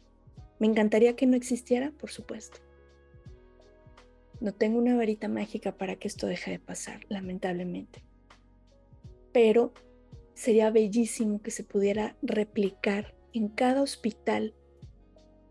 Me 0.58 0.66
encantaría 0.66 1.16
que 1.16 1.24
no 1.24 1.34
existiera, 1.34 1.92
por 1.92 2.10
supuesto. 2.10 2.58
No 4.40 4.52
tengo 4.52 4.78
una 4.78 4.94
varita 4.96 5.28
mágica 5.28 5.78
para 5.78 5.96
que 5.96 6.06
esto 6.06 6.26
deje 6.26 6.50
de 6.50 6.58
pasar, 6.58 7.00
lamentablemente. 7.08 8.04
Pero 9.32 9.72
sería 10.34 10.70
bellísimo 10.70 11.40
que 11.40 11.50
se 11.50 11.64
pudiera 11.64 12.16
replicar 12.20 13.14
en 13.32 13.48
cada 13.48 13.80
hospital 13.80 14.52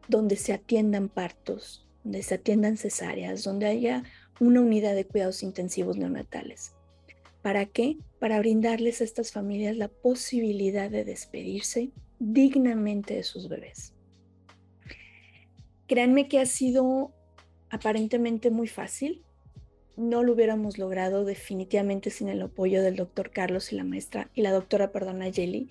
donde 0.07 0.35
se 0.35 0.53
atiendan 0.53 1.09
partos, 1.09 1.87
donde 2.03 2.21
se 2.21 2.35
atiendan 2.35 2.77
cesáreas, 2.77 3.43
donde 3.43 3.65
haya 3.65 4.03
una 4.39 4.61
unidad 4.61 4.95
de 4.95 5.05
cuidados 5.05 5.43
intensivos 5.43 5.97
neonatales. 5.97 6.73
¿Para 7.41 7.65
qué? 7.65 7.97
Para 8.19 8.39
brindarles 8.39 9.01
a 9.01 9.03
estas 9.03 9.31
familias 9.31 9.75
la 9.75 9.89
posibilidad 9.89 10.89
de 10.89 11.03
despedirse 11.03 11.91
dignamente 12.19 13.15
de 13.15 13.23
sus 13.23 13.49
bebés. 13.49 13.93
Créanme 15.87 16.27
que 16.29 16.39
ha 16.39 16.45
sido 16.45 17.11
aparentemente 17.69 18.49
muy 18.49 18.67
fácil. 18.67 19.23
No 19.97 20.23
lo 20.23 20.33
hubiéramos 20.33 20.77
logrado 20.77 21.25
definitivamente 21.25 22.09
sin 22.09 22.29
el 22.29 22.41
apoyo 22.41 22.81
del 22.81 22.95
doctor 22.95 23.29
Carlos 23.29 23.73
y 23.73 23.75
la 23.75 23.83
maestra 23.83 24.29
y 24.33 24.41
la 24.41 24.51
doctora, 24.51 24.91
perdona, 24.91 25.27
Yeli. 25.27 25.69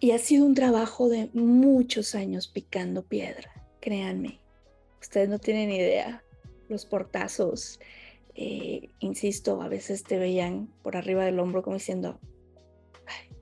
Y 0.00 0.10
ha 0.10 0.18
sido 0.18 0.44
un 0.44 0.54
trabajo 0.54 1.08
de 1.08 1.30
muchos 1.32 2.14
años 2.14 2.48
picando 2.48 3.02
piedra, 3.02 3.50
créanme. 3.80 4.40
Ustedes 5.00 5.28
no 5.28 5.38
tienen 5.38 5.70
idea 5.70 6.22
los 6.68 6.86
portazos, 6.86 7.80
eh, 8.34 8.90
insisto, 8.98 9.62
a 9.62 9.68
veces 9.68 10.04
te 10.04 10.18
veían 10.18 10.68
por 10.82 10.96
arriba 10.96 11.24
del 11.24 11.40
hombro 11.40 11.62
como 11.62 11.76
diciendo, 11.76 12.20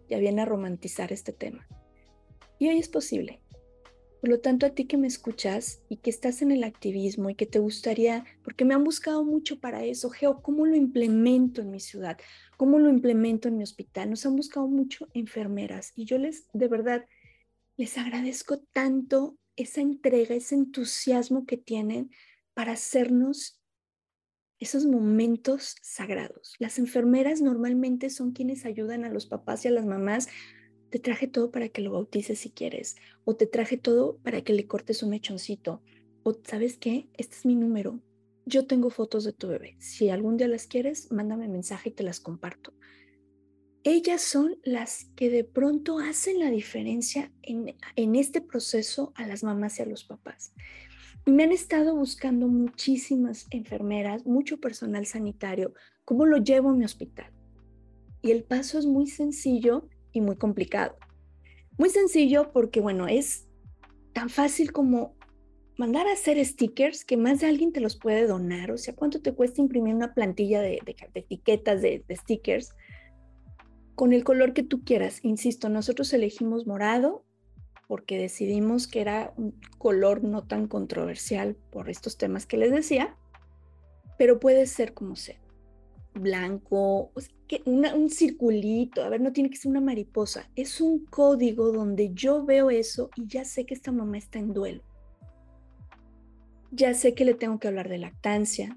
ya 0.09 0.19
viene 0.19 0.43
a 0.43 0.47
romantizar 0.47 1.13
este 1.13 1.33
tema. 1.33 1.67
Y 2.59 2.69
hoy 2.69 2.79
es 2.79 2.89
posible. 2.89 3.41
Por 4.21 4.31
lo 4.31 4.41
tanto, 4.41 4.65
a 4.65 4.71
ti 4.71 4.87
que 4.87 4.97
me 4.97 5.07
escuchas 5.07 5.83
y 5.91 5.97
que 5.97 6.09
estás 6.09 6.41
en 6.41 6.51
el 6.51 6.65
activismo 6.65 7.29
y 7.29 7.35
que 7.35 7.45
te 7.45 7.59
gustaría, 7.59 8.25
porque 8.43 8.65
me 8.65 8.73
han 8.73 8.83
buscado 8.83 9.23
mucho 9.23 9.61
para 9.61 9.85
eso, 9.85 10.09
Geo, 10.09 10.41
¿cómo 10.41 10.65
lo 10.65 10.77
implemento 10.77 11.61
en 11.61 11.71
mi 11.71 11.81
ciudad? 11.81 12.17
¿Cómo 12.57 12.79
lo 12.79 12.89
implemento 12.89 13.49
en 13.49 13.59
mi 13.59 13.65
hospital? 13.65 14.09
Nos 14.09 14.25
han 14.25 14.37
buscado 14.37 14.67
mucho 14.67 15.09
enfermeras 15.13 15.93
y 15.95 16.07
yo 16.07 16.17
les, 16.17 16.47
de 16.55 16.69
verdad, 16.69 17.05
les 17.77 17.99
agradezco 17.99 18.61
tanto 18.73 19.37
esa 19.57 19.83
entrega, 19.83 20.35
ese 20.35 20.55
entusiasmo 20.55 21.45
que 21.45 21.59
tienen 21.59 22.11
para 22.55 22.73
hacernos 22.73 23.61
esos 24.59 24.87
momentos 24.87 25.77
sagrados. 25.83 26.55
Las 26.59 26.79
enfermeras 26.79 27.41
normalmente 27.41 28.09
son 28.11 28.33
quienes 28.33 28.65
ayudan 28.65 29.05
a 29.05 29.11
los 29.11 29.27
papás 29.27 29.65
y 29.65 29.69
a 29.69 29.73
las 29.73 29.85
mamás. 29.85 30.29
Te 30.91 30.99
traje 30.99 31.27
todo 31.27 31.51
para 31.51 31.69
que 31.69 31.83
lo 31.83 31.93
bautices 31.93 32.39
si 32.39 32.51
quieres, 32.51 32.97
o 33.25 33.35
te 33.35 33.47
traje 33.47 33.77
todo 33.77 34.19
para 34.19 34.43
que 34.43 34.53
le 34.53 34.67
cortes 34.67 35.03
un 35.03 35.11
mechoncito, 35.11 35.83
o 36.23 36.39
sabes 36.45 36.79
qué, 36.79 37.09
este 37.15 37.37
es 37.37 37.45
mi 37.45 37.57
número. 37.57 38.01
Yo 38.47 38.67
tengo 38.67 38.91
fotos 38.91 39.25
de 39.25 39.33
tu 39.33 39.49
bebé. 39.49 39.77
Si 39.81 40.09
algún 40.11 40.37
día 40.37 40.49
las 40.49 40.67
quieres, 40.67 41.11
mándame 41.11 41.49
mensaje 41.49 41.89
y 41.89 41.93
te 41.93 42.05
las 42.05 42.21
comparto. 42.21 42.75
Ellas 43.83 44.23
son 44.23 44.57
las 44.63 45.07
que 45.17 45.29
de 45.29 45.45
pronto 45.45 45.99
hacen 45.99 46.39
la 46.39 46.51
diferencia 46.51 47.33
en, 47.43 47.77
en 47.97 48.17
este 48.17 48.41
proceso 48.41 49.13
a 49.17 49.27
las 49.27 49.43
mamás 49.43 49.79
y 49.79 49.83
a 49.83 49.87
los 49.87 50.05
papás. 50.05 50.55
Me 51.27 51.45
han 51.45 51.53
estado 51.53 51.97
buscando 51.97 52.49
muchísimas 52.49 53.47
enfermeras, 53.51 54.27
mucho 54.27 54.61
personal 54.61 55.07
sanitario, 55.07 55.73
cómo 56.05 56.27
lo 56.27 56.37
llevo 56.37 56.71
a 56.71 56.75
mi 56.75 56.85
hospital. 56.85 57.33
Y 58.21 58.31
el 58.31 58.45
paso 58.45 58.79
es 58.79 58.85
muy 58.85 59.07
sencillo 59.07 59.89
y 60.13 60.21
muy 60.21 60.37
complicado. 60.37 60.97
Muy 61.79 61.89
sencillo 61.89 62.53
porque, 62.53 62.81
bueno, 62.81 63.09
es 63.09 63.49
tan 64.13 64.29
fácil 64.29 64.73
como 64.73 65.17
mandar 65.79 66.07
a 66.07 66.13
hacer 66.13 66.45
stickers 66.45 67.07
que 67.07 67.17
más 67.17 67.41
de 67.41 67.47
alguien 67.47 67.73
te 67.73 67.81
los 67.81 67.97
puede 67.97 68.27
donar. 68.27 68.71
O 68.71 68.77
sea, 68.77 68.95
¿cuánto 68.95 69.23
te 69.23 69.33
cuesta 69.33 69.63
imprimir 69.63 69.95
una 69.95 70.13
plantilla 70.13 70.61
de, 70.61 70.81
etiquetas 71.15 71.81
de, 71.81 72.05
de 72.07 72.17
stickers? 72.17 72.75
Con 73.95 74.13
el 74.13 74.25
color 74.25 74.53
que 74.53 74.63
tú 74.63 74.85
quieras. 74.85 75.21
Insisto, 75.23 75.71
nosotros 75.71 76.13
elegimos 76.13 76.67
morado 76.67 77.25
porque 77.89 78.19
decidimos 78.19 78.87
que 78.87 79.01
era 79.01 79.33
un 79.37 79.59
color 79.79 80.25
no 80.25 80.47
tan 80.47 80.67
controversial 80.69 81.57
por 81.71 81.91
estos 81.91 82.17
temas 82.17 82.47
que 82.47 82.57
les 82.57 82.73
decía, 82.73 83.17
pero 84.19 84.41
puede 84.41 84.67
ser 84.67 84.95
como 84.95 85.17
sea, 85.17 85.41
blanco, 86.15 87.13
que 87.47 87.63
un 87.67 88.11
circulito, 88.11 89.03
a 89.03 89.09
ver, 89.09 89.21
no 89.21 89.33
tiene 89.33 89.51
que 89.51 89.57
ser 89.57 89.71
una 89.71 89.81
mariposa, 89.81 90.49
es 90.57 90.81
un 90.81 91.05
código 91.07 91.73
donde 91.73 92.13
yo 92.15 92.45
veo 92.45 92.71
eso 92.71 93.11
y 93.17 93.27
ya 93.27 93.45
sé 93.45 93.67
que 93.67 93.75
esta 93.75 93.93
mamá 93.93 94.19
está 94.19 94.39
en 94.39 94.53
duelo. 94.53 94.83
Ya 96.71 96.95
sé 96.95 97.15
que 97.15 97.25
le 97.25 97.35
tengo 97.35 97.59
que 97.61 97.69
hablar 97.69 97.89
de 97.89 97.99
lactancia. 97.99 98.77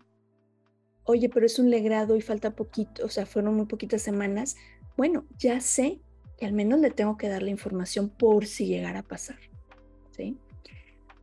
Oye, 1.03 1.29
pero 1.29 1.45
es 1.45 1.57
un 1.57 1.71
legrado 1.71 2.15
y 2.15 2.21
falta 2.21 2.55
poquito, 2.55 3.05
o 3.05 3.09
sea, 3.09 3.25
fueron 3.25 3.55
muy 3.55 3.65
poquitas 3.65 4.01
semanas. 4.01 4.55
Bueno, 4.97 5.25
ya 5.37 5.61
sé 5.61 6.01
que 6.37 6.45
al 6.45 6.53
menos 6.53 6.79
le 6.79 6.91
tengo 6.91 7.17
que 7.17 7.29
dar 7.29 7.43
la 7.43 7.49
información 7.49 8.09
por 8.09 8.45
si 8.45 8.67
llegara 8.67 8.99
a 8.99 9.03
pasar. 9.03 9.39
¿sí? 10.11 10.37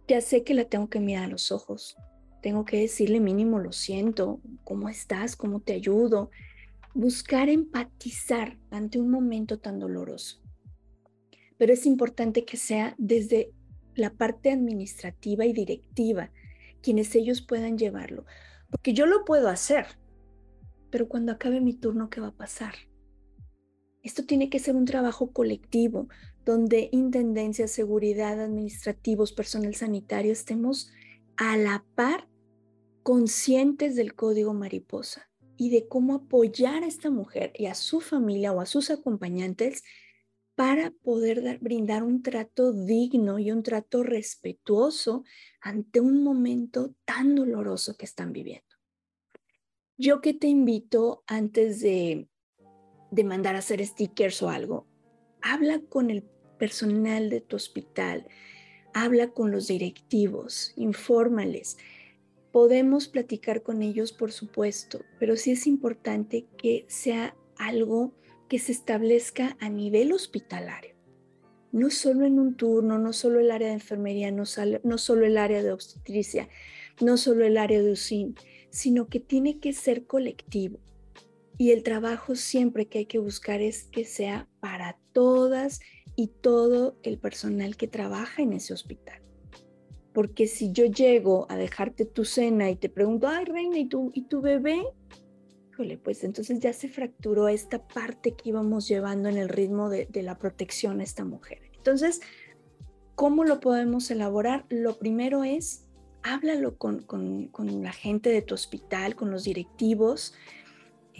Ya 0.08 0.20
sé 0.20 0.42
que 0.42 0.54
la 0.54 0.64
tengo 0.64 0.88
que 0.88 1.00
mirar 1.00 1.24
a 1.24 1.28
los 1.28 1.52
ojos, 1.52 1.96
tengo 2.42 2.64
que 2.64 2.78
decirle 2.78 3.20
mínimo 3.20 3.58
lo 3.58 3.72
siento, 3.72 4.40
¿cómo 4.64 4.90
estás? 4.90 5.34
¿Cómo 5.34 5.60
te 5.60 5.72
ayudo? 5.72 6.30
Buscar 6.92 7.48
empatizar 7.48 8.58
ante 8.70 9.00
un 9.00 9.10
momento 9.10 9.58
tan 9.58 9.78
doloroso. 9.78 10.42
Pero 11.56 11.72
es 11.72 11.86
importante 11.86 12.44
que 12.44 12.58
sea 12.58 12.94
desde 12.98 13.50
la 13.94 14.10
parte 14.10 14.50
administrativa 14.50 15.46
y 15.46 15.52
directiva, 15.52 16.30
quienes 16.82 17.14
ellos 17.14 17.40
puedan 17.40 17.78
llevarlo. 17.78 18.26
Porque 18.68 18.92
yo 18.92 19.06
lo 19.06 19.24
puedo 19.24 19.48
hacer, 19.48 19.86
pero 20.90 21.08
cuando 21.08 21.32
acabe 21.32 21.60
mi 21.60 21.72
turno, 21.72 22.10
¿qué 22.10 22.20
va 22.20 22.28
a 22.28 22.36
pasar? 22.36 22.74
Esto 24.04 24.26
tiene 24.26 24.50
que 24.50 24.58
ser 24.58 24.76
un 24.76 24.84
trabajo 24.84 25.32
colectivo, 25.32 26.08
donde 26.44 26.90
Intendencia, 26.92 27.66
Seguridad, 27.66 28.38
Administrativos, 28.38 29.32
personal 29.32 29.74
sanitario, 29.74 30.30
estemos 30.30 30.92
a 31.38 31.56
la 31.56 31.86
par 31.94 32.28
conscientes 33.02 33.96
del 33.96 34.14
código 34.14 34.52
mariposa 34.52 35.30
y 35.56 35.70
de 35.70 35.88
cómo 35.88 36.14
apoyar 36.14 36.84
a 36.84 36.86
esta 36.86 37.08
mujer 37.08 37.52
y 37.54 37.64
a 37.64 37.74
su 37.74 38.02
familia 38.02 38.52
o 38.52 38.60
a 38.60 38.66
sus 38.66 38.90
acompañantes 38.90 39.82
para 40.54 40.90
poder 40.90 41.58
brindar 41.60 42.02
un 42.02 42.22
trato 42.22 42.74
digno 42.74 43.38
y 43.38 43.50
un 43.50 43.62
trato 43.62 44.02
respetuoso 44.02 45.24
ante 45.62 46.00
un 46.00 46.22
momento 46.22 46.94
tan 47.06 47.34
doloroso 47.34 47.96
que 47.96 48.04
están 48.04 48.34
viviendo. 48.34 48.76
Yo 49.96 50.20
que 50.20 50.34
te 50.34 50.46
invito 50.46 51.24
antes 51.26 51.80
de, 51.80 52.28
de 53.14 53.24
mandar 53.24 53.54
a 53.54 53.60
hacer 53.60 53.84
stickers 53.84 54.42
o 54.42 54.50
algo, 54.50 54.86
habla 55.40 55.80
con 55.80 56.10
el 56.10 56.24
personal 56.58 57.30
de 57.30 57.40
tu 57.40 57.56
hospital, 57.56 58.26
habla 58.92 59.28
con 59.28 59.52
los 59.52 59.68
directivos, 59.68 60.72
infórmales. 60.76 61.78
Podemos 62.50 63.08
platicar 63.08 63.62
con 63.62 63.82
ellos, 63.82 64.12
por 64.12 64.32
supuesto, 64.32 65.04
pero 65.18 65.36
sí 65.36 65.52
es 65.52 65.66
importante 65.66 66.46
que 66.56 66.84
sea 66.88 67.36
algo 67.56 68.12
que 68.48 68.58
se 68.58 68.72
establezca 68.72 69.56
a 69.60 69.68
nivel 69.68 70.12
hospitalario. 70.12 70.94
No 71.72 71.90
solo 71.90 72.24
en 72.24 72.38
un 72.38 72.56
turno, 72.56 72.98
no 72.98 73.12
solo 73.12 73.40
el 73.40 73.50
área 73.50 73.68
de 73.68 73.74
enfermería, 73.74 74.30
no, 74.30 74.44
no 74.84 74.98
solo 74.98 75.26
el 75.26 75.38
área 75.38 75.62
de 75.62 75.72
obstetricia, 75.72 76.48
no 77.00 77.16
solo 77.16 77.44
el 77.44 77.58
área 77.58 77.82
de 77.82 77.92
UCIN, 77.92 78.36
sino 78.70 79.08
que 79.08 79.20
tiene 79.20 79.58
que 79.58 79.72
ser 79.72 80.06
colectivo. 80.06 80.78
Y 81.56 81.70
el 81.70 81.82
trabajo 81.82 82.34
siempre 82.34 82.86
que 82.86 82.98
hay 82.98 83.06
que 83.06 83.18
buscar 83.18 83.60
es 83.60 83.84
que 83.84 84.04
sea 84.04 84.48
para 84.60 84.98
todas 85.12 85.80
y 86.16 86.28
todo 86.28 86.96
el 87.02 87.18
personal 87.18 87.76
que 87.76 87.88
trabaja 87.88 88.42
en 88.42 88.52
ese 88.52 88.72
hospital. 88.72 89.20
Porque 90.12 90.46
si 90.46 90.72
yo 90.72 90.84
llego 90.86 91.46
a 91.48 91.56
dejarte 91.56 92.04
tu 92.04 92.24
cena 92.24 92.70
y 92.70 92.76
te 92.76 92.88
pregunto, 92.88 93.28
ay, 93.28 93.44
reina, 93.44 93.78
¿y 93.78 93.86
tu, 93.86 94.10
y 94.14 94.22
tu 94.22 94.40
bebé? 94.40 94.84
Híjole, 95.70 95.98
pues 95.98 96.22
entonces 96.22 96.60
ya 96.60 96.72
se 96.72 96.88
fracturó 96.88 97.48
esta 97.48 97.84
parte 97.84 98.34
que 98.34 98.50
íbamos 98.50 98.86
llevando 98.86 99.28
en 99.28 99.36
el 99.36 99.48
ritmo 99.48 99.88
de, 99.88 100.08
la 100.22 100.38
protección 100.38 101.00
a 101.00 101.02
esta 101.02 101.24
mujer. 101.24 101.58
Entonces, 101.76 102.20
¿cómo 103.16 103.44
lo 103.44 103.58
podemos 103.58 104.08
elaborar? 104.12 104.66
Lo 104.68 104.98
primero 104.98 105.42
es, 105.42 105.86
háblalo 106.22 106.76
con, 106.78 107.02
con, 107.02 107.48
con 107.48 107.82
la 107.82 107.92
gente 107.92 108.30
de 108.30 108.42
tu 108.42 108.54
hospital, 108.54 109.16
con 109.16 109.32
los 109.32 109.42
directivos. 109.42 110.34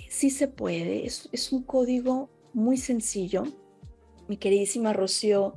Sí 0.09 0.31
se 0.31 0.49
puede, 0.49 1.07
es, 1.07 1.53
un 1.53 1.63
código 1.63 2.31
muy 2.53 2.77
sencillo. 2.77 3.45
Mi 4.29 4.37
queridísima 4.37 4.93
Rocío, 4.93 5.55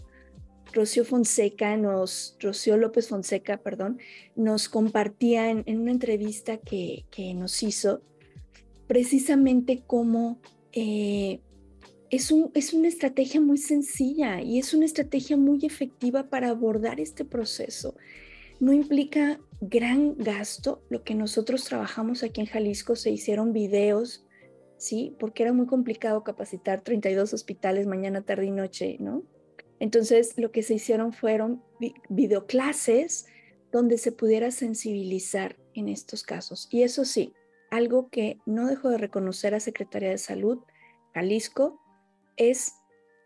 Rocío 0.73 1.05
Fonseca 1.05 1.77
nos, 1.77 2.37
Rocío 2.39 2.77
López 2.77 3.07
Fonseca, 3.07 3.57
perdón, 3.57 3.99
nos 4.35 4.69
compartía 4.69 5.49
en, 5.49 5.79
una 5.79 5.91
entrevista 5.91 6.57
que, 6.57 7.05
que 7.11 7.33
nos 7.33 7.63
hizo 7.63 8.01
precisamente 8.87 9.83
como 9.85 10.39
eh, 10.71 11.41
es, 12.09 12.31
un, 12.31 12.51
es 12.53 12.73
una 12.73 12.87
estrategia 12.87 13.41
muy 13.41 13.57
sencilla 13.57 14.41
y 14.41 14.59
es 14.59 14.73
una 14.73 14.85
estrategia 14.85 15.37
muy 15.37 15.65
efectiva 15.65 16.29
para 16.29 16.49
abordar 16.49 16.99
este 16.99 17.25
proceso. 17.25 17.95
No 18.59 18.73
implica 18.73 19.39
gran 19.61 20.15
gasto. 20.17 20.81
Lo 20.89 21.03
que 21.03 21.15
nosotros 21.15 21.65
trabajamos 21.65 22.23
aquí 22.23 22.41
en 22.41 22.47
Jalisco 22.47 22.95
se 22.95 23.11
hicieron 23.11 23.53
videos, 23.53 24.25
¿sí? 24.77 25.15
Porque 25.19 25.43
era 25.43 25.53
muy 25.53 25.65
complicado 25.65 26.23
capacitar 26.23 26.81
32 26.81 27.33
hospitales 27.33 27.87
mañana, 27.87 28.21
tarde 28.21 28.45
y 28.45 28.51
noche, 28.51 28.97
¿no? 28.99 29.23
Entonces, 29.79 30.37
lo 30.37 30.51
que 30.51 30.63
se 30.63 30.75
hicieron 30.75 31.13
fueron 31.13 31.63
videoclases 32.09 33.27
donde 33.71 33.97
se 33.97 34.11
pudiera 34.11 34.51
sensibilizar 34.51 35.55
en 35.73 35.87
estos 35.87 36.23
casos. 36.23 36.67
Y 36.71 36.83
eso 36.83 37.05
sí, 37.05 37.33
algo 37.69 38.09
que 38.09 38.39
no 38.45 38.67
dejo 38.67 38.89
de 38.89 38.97
reconocer 38.97 39.53
a 39.53 39.59
Secretaría 39.59 40.09
de 40.09 40.17
Salud, 40.17 40.59
Jalisco, 41.13 41.79
es 42.37 42.73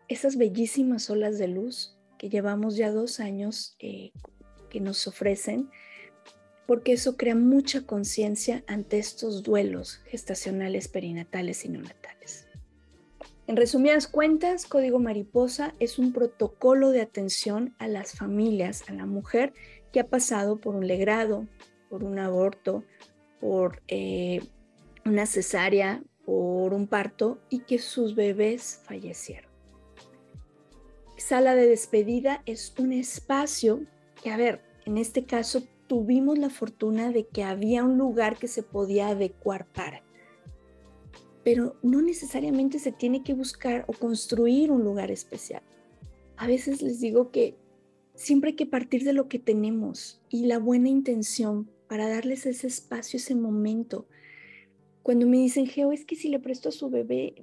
esas 0.08 0.36
bellísimas 0.36 1.08
olas 1.10 1.38
de 1.38 1.48
luz 1.48 1.96
que 2.18 2.28
llevamos 2.28 2.76
ya 2.76 2.90
dos 2.90 3.20
años 3.20 3.76
eh, 3.78 4.12
que 4.70 4.80
nos 4.80 5.06
ofrecen, 5.06 5.70
porque 6.66 6.92
eso 6.92 7.16
crea 7.16 7.34
mucha 7.34 7.86
conciencia 7.86 8.64
ante 8.66 8.98
estos 8.98 9.42
duelos 9.42 10.00
gestacionales, 10.06 10.88
perinatales 10.88 11.64
y 11.64 11.68
neonatales. 11.68 12.46
En 13.46 13.56
resumidas 13.56 14.06
cuentas, 14.06 14.66
Código 14.66 14.98
Mariposa 14.98 15.74
es 15.80 15.98
un 15.98 16.12
protocolo 16.12 16.90
de 16.90 17.02
atención 17.02 17.74
a 17.78 17.88
las 17.88 18.12
familias, 18.12 18.88
a 18.88 18.92
la 18.92 19.04
mujer 19.04 19.52
que 19.92 20.00
ha 20.00 20.06
pasado 20.06 20.58
por 20.58 20.74
un 20.74 20.86
legrado, 20.86 21.46
por 21.90 22.04
un 22.04 22.18
aborto, 22.18 22.84
por 23.40 23.82
eh, 23.88 24.40
una 25.04 25.26
cesárea, 25.26 26.02
por 26.24 26.72
un 26.72 26.86
parto 26.86 27.40
y 27.50 27.60
que 27.60 27.78
sus 27.78 28.14
bebés 28.14 28.80
fallecieron. 28.84 29.50
Sala 31.18 31.54
de 31.54 31.66
despedida 31.66 32.42
es 32.46 32.72
un 32.78 32.92
espacio 32.92 33.82
que, 34.22 34.30
a 34.30 34.36
ver, 34.36 34.62
en 34.86 34.98
este 34.98 35.24
caso 35.24 35.62
tuvimos 35.92 36.38
la 36.38 36.48
fortuna 36.48 37.12
de 37.12 37.26
que 37.26 37.42
había 37.42 37.84
un 37.84 37.98
lugar 37.98 38.38
que 38.38 38.48
se 38.48 38.62
podía 38.62 39.08
adecuar 39.08 39.66
para. 39.74 40.02
Pero 41.44 41.76
no 41.82 42.00
necesariamente 42.00 42.78
se 42.78 42.92
tiene 42.92 43.22
que 43.22 43.34
buscar 43.34 43.84
o 43.88 43.92
construir 43.92 44.70
un 44.70 44.84
lugar 44.84 45.10
especial. 45.10 45.62
A 46.38 46.46
veces 46.46 46.80
les 46.80 46.98
digo 46.98 47.30
que 47.30 47.58
siempre 48.14 48.48
hay 48.48 48.56
que 48.56 48.64
partir 48.64 49.04
de 49.04 49.12
lo 49.12 49.28
que 49.28 49.38
tenemos 49.38 50.22
y 50.30 50.46
la 50.46 50.58
buena 50.58 50.88
intención 50.88 51.70
para 51.88 52.08
darles 52.08 52.46
ese 52.46 52.68
espacio, 52.68 53.18
ese 53.18 53.34
momento. 53.34 54.06
Cuando 55.02 55.26
me 55.26 55.36
dicen, 55.36 55.66
Geo, 55.66 55.92
es 55.92 56.06
que 56.06 56.16
si 56.16 56.30
le 56.30 56.38
presto 56.38 56.70
a 56.70 56.72
su 56.72 56.88
bebé, 56.88 57.34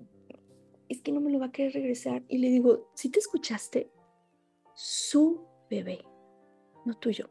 es 0.87 1.03
que 1.03 1.11
no 1.11 1.21
me 1.21 1.29
lo 1.29 1.37
va 1.37 1.45
a 1.45 1.51
querer 1.51 1.73
regresar. 1.73 2.23
Y 2.27 2.39
le 2.39 2.49
digo, 2.49 2.89
si 2.95 3.09
te 3.09 3.19
escuchaste, 3.19 3.91
su 4.73 5.45
bebé, 5.69 5.99
no 6.83 6.97
tuyo. 6.97 7.29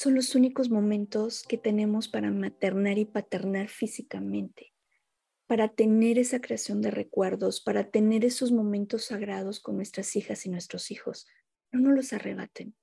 Son 0.00 0.14
los 0.14 0.34
únicos 0.34 0.70
momentos 0.70 1.42
que 1.46 1.58
tenemos 1.58 2.08
para 2.08 2.30
maternar 2.30 2.96
y 2.96 3.04
paternar 3.04 3.68
físicamente, 3.68 4.72
para 5.46 5.68
tener 5.68 6.18
esa 6.18 6.40
creación 6.40 6.80
de 6.80 6.90
recuerdos, 6.90 7.60
para 7.60 7.90
tener 7.90 8.24
esos 8.24 8.50
momentos 8.50 9.04
sagrados 9.04 9.60
con 9.60 9.76
nuestras 9.76 10.16
hijas 10.16 10.46
y 10.46 10.48
nuestros 10.48 10.90
hijos. 10.90 11.26
No 11.70 11.80
nos 11.80 11.94
los 11.94 12.12
arrebaten. 12.14 12.74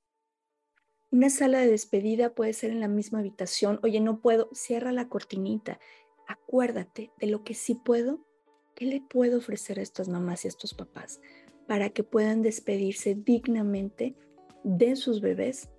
Una 1.10 1.32
sala 1.32 1.58
de 1.58 1.72
despedida 1.72 2.36
puede 2.36 2.54
ser 2.54 2.70
en 2.70 2.82
la 2.82 2.88
misma 2.88 3.18
habitación. 3.18 3.80
Oye, 3.82 4.00
no 4.00 4.22
puedo, 4.22 4.52
cierra 4.54 4.92
la 4.92 5.10
cortinita. 5.10 5.80
Acuérdate 6.28 7.10
de 7.20 7.26
lo 7.26 7.44
que 7.44 7.56
sí 7.56 7.74
puedo, 7.84 8.28
qué 8.76 8.86
le 8.86 9.02
puedo 9.02 9.40
ofrecer 9.40 9.80
a 9.80 9.82
estas 9.82 10.08
mamás 10.08 10.46
y 10.46 10.50
a 10.50 10.54
estos 10.54 10.76
papás 10.76 11.20
para 11.68 11.90
que 11.90 12.04
puedan 12.04 12.44
despedirse 12.44 13.16
dignamente 13.16 14.16
de 14.64 14.96
sus 14.96 15.20
bebés, 15.20 15.72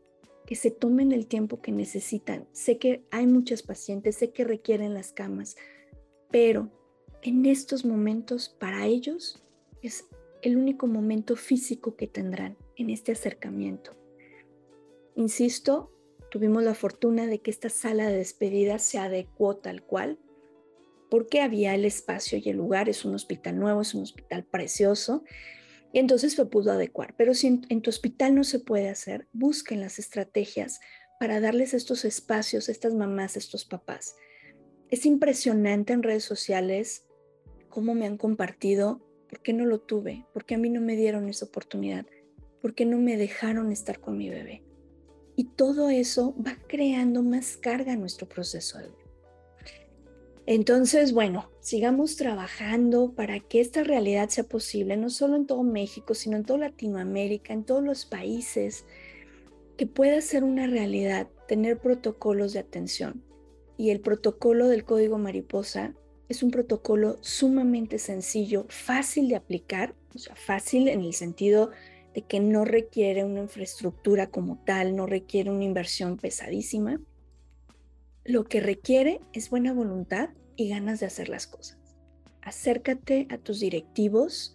que 0.49 0.57
se 0.57 0.71
tomen 0.71 1.13
el 1.13 1.27
tiempo 1.27 1.61
que 1.61 1.73
necesitan. 1.73 2.49
Sé 2.53 2.79
que 2.79 3.05
hay 3.11 3.27
muchas 3.27 3.63
pacientes, 3.63 4.17
sé 4.17 4.31
que 4.31 4.45
requieren 4.45 4.95
las 4.95 5.13
camas, 5.13 5.57
pero 6.31 6.71
en 7.21 7.45
estos 7.45 7.85
momentos 7.85 8.57
para 8.59 8.87
ellos 8.87 9.45
es 9.83 10.07
el 10.41 10.57
único 10.57 10.87
momento 10.87 11.37
físico 11.37 11.97
que 11.97 12.07
tendrán 12.07 12.57
en 12.77 12.89
este 12.89 13.13
acercamiento. 13.13 13.95
Insisto, 15.17 15.93
tuvimos 16.31 16.63
la 16.63 16.75
fortuna 16.75 17.27
de 17.27 17.43
que 17.43 17.51
esta 17.51 17.69
sala 17.69 18.09
de 18.09 18.17
despedida 18.17 18.79
se 18.79 18.97
adecuó 18.97 19.59
tal 19.59 19.83
cual, 19.83 20.19
porque 21.11 21.43
había 21.43 21.75
el 21.75 21.85
espacio 21.85 22.39
y 22.39 22.49
el 22.49 22.57
lugar, 22.57 22.89
es 22.89 23.05
un 23.05 23.15
hospital 23.15 23.59
nuevo, 23.59 23.83
es 23.83 23.93
un 23.93 24.01
hospital 24.01 24.45
precioso, 24.45 25.25
y 25.93 25.99
entonces 25.99 26.35
se 26.35 26.45
pudo 26.45 26.73
adecuar. 26.73 27.15
Pero 27.17 27.35
si 27.35 27.47
en, 27.69 27.83
tu 27.83 27.91
hospital 27.91 28.35
no 28.35 28.45
se 28.45 28.61
puede 28.61 28.89
hacer, 28.89 29.27
busquen 29.33 29.81
las 29.81 29.99
estrategias 29.99 30.81
para 31.19 31.41
darles 31.41 31.75
estos 31.75 32.05
espacios 32.05 32.69
estas 32.69 32.95
mamás, 32.95 33.37
estos 33.37 33.65
papás. 33.65 34.15
Es 34.91 35.07
impresionante 35.07 35.93
en 35.93 36.03
redes 36.03 36.25
sociales 36.25 37.07
cómo 37.69 37.95
me 37.95 38.07
han 38.07 38.17
compartido, 38.17 39.07
¿por 39.29 39.41
qué 39.41 39.53
no 39.53 39.67
lo 39.67 39.81
tuve? 39.81 40.27
¿Por 40.33 40.45
qué 40.45 40.55
a 40.55 40.59
mí 40.59 40.71
no 40.71 40.81
me 40.81 40.97
dieron 40.97 41.29
esa 41.29 41.47
oportunidad? 41.47 42.07
¿Por 42.61 42.75
qué 42.75 42.87
no 42.87 42.99
me 42.99 43.17
dejaron 43.17 43.73
estar 43.73 44.01
con 44.01 44.17
mi 44.17 44.29
bebé? 44.31 44.63
Y 45.37 45.45
todo 45.45 45.91
eso 45.91 46.35
va 46.45 46.59
creando 46.67 47.23
más 47.23 47.57
carga 47.57 47.93
en 47.93 48.01
nuestro 48.01 48.29
proceso 48.29 48.79
de 48.79 48.89
Entonces, 50.51 51.13
bueno, 51.13 51.51
sigamos 51.61 52.17
trabajando 52.17 53.13
para 53.13 53.39
que 53.39 53.61
esta 53.61 53.85
realidad 53.85 54.31
sea 54.31 54.45
posible, 54.45 54.97
no 54.97 55.11
solo 55.11 55.37
en 55.37 55.47
todo 55.47 55.63
México, 55.63 56.15
sino 56.15 56.39
en 56.39 56.45
toda 56.45 56.61
Latinoamérica, 56.61 57.53
en 57.53 57.65
todos 57.65 57.85
los 57.85 58.07
países, 58.07 58.87
que 59.77 59.87
pueda 59.87 60.23
ser 60.23 60.45
una 60.45 60.67
realidad, 60.67 61.29
tener 61.47 61.77
protocolos 61.77 62.55
de 62.55 62.61
atención. 62.61 63.23
Y 63.77 63.91
el 63.91 64.01
protocolo 64.01 64.69
del 64.69 64.87
código 64.87 65.19
mariposa 65.19 65.95
es 66.31 66.43
un 66.43 66.51
protocolo 66.51 67.19
sumamente 67.21 67.99
sencillo, 67.99 68.65
fácil 68.71 69.29
de 69.29 69.37
aplicar, 69.37 69.95
o 70.15 70.19
sea, 70.19 70.35
fácil 70.35 70.89
en 70.89 71.03
el 71.03 71.13
sentido 71.13 71.73
de 72.15 72.23
que 72.23 72.41
no 72.41 72.65
requiere 72.65 73.23
una 73.23 73.43
infraestructura 73.43 74.31
como 74.31 74.57
tal, 74.65 74.97
no 74.97 75.05
requiere 75.05 75.51
una 75.51 75.65
inversión 75.65 76.17
pesadísima. 76.17 76.99
Lo 78.29 78.45
que 78.45 78.61
requiere 78.61 79.23
es 79.33 79.49
buena 79.49 79.73
voluntad 79.73 80.29
y 80.55 80.69
ganas 80.69 81.01
de 81.01 81.07
hacer 81.07 81.31
las 81.31 81.47
cosas. 81.47 81.79
Acércate 82.43 83.27
a 83.31 83.39
tus 83.39 83.59
directivos, 83.59 84.55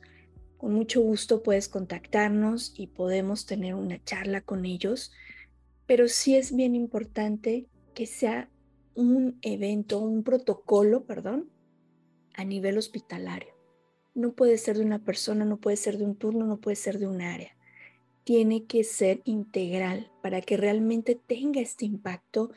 con 0.57 0.75
mucho 0.75 1.01
gusto 1.01 1.41
puedes 1.41 1.69
contactarnos 1.69 2.75
y 2.77 2.85
podemos 2.85 3.47
tener 3.47 3.73
una 3.73 3.97
charla 4.03 4.41
con 4.41 4.65
ellos, 4.65 5.11
pero 5.87 6.07
sí 6.07 6.35
es 6.35 6.55
bien 6.55 6.75
importante 6.75 7.65
que 7.95 8.05
sea 8.05 8.47
un 8.93 9.39
evento, 9.41 9.97
un 9.97 10.21
protocolo, 10.21 11.05
perdón, 11.05 11.49
a 12.35 12.43
nivel 12.43 12.77
hospitalario. 12.77 13.55
No 14.13 14.33
puede 14.33 14.59
ser 14.59 14.77
de 14.77 14.85
una 14.85 15.03
persona, 15.03 15.45
no 15.45 15.57
puede 15.57 15.77
ser 15.77 15.97
de 15.97 16.05
un 16.05 16.15
turno, 16.15 16.45
no 16.45 16.61
puede 16.61 16.75
ser 16.75 16.99
de 16.99 17.07
un 17.07 17.23
área. 17.23 17.57
Tiene 18.23 18.65
que 18.65 18.83
ser 18.83 19.21
integral 19.25 20.11
para 20.21 20.41
que 20.41 20.57
realmente 20.57 21.15
tenga 21.15 21.59
este 21.59 21.85
impacto 21.85 22.51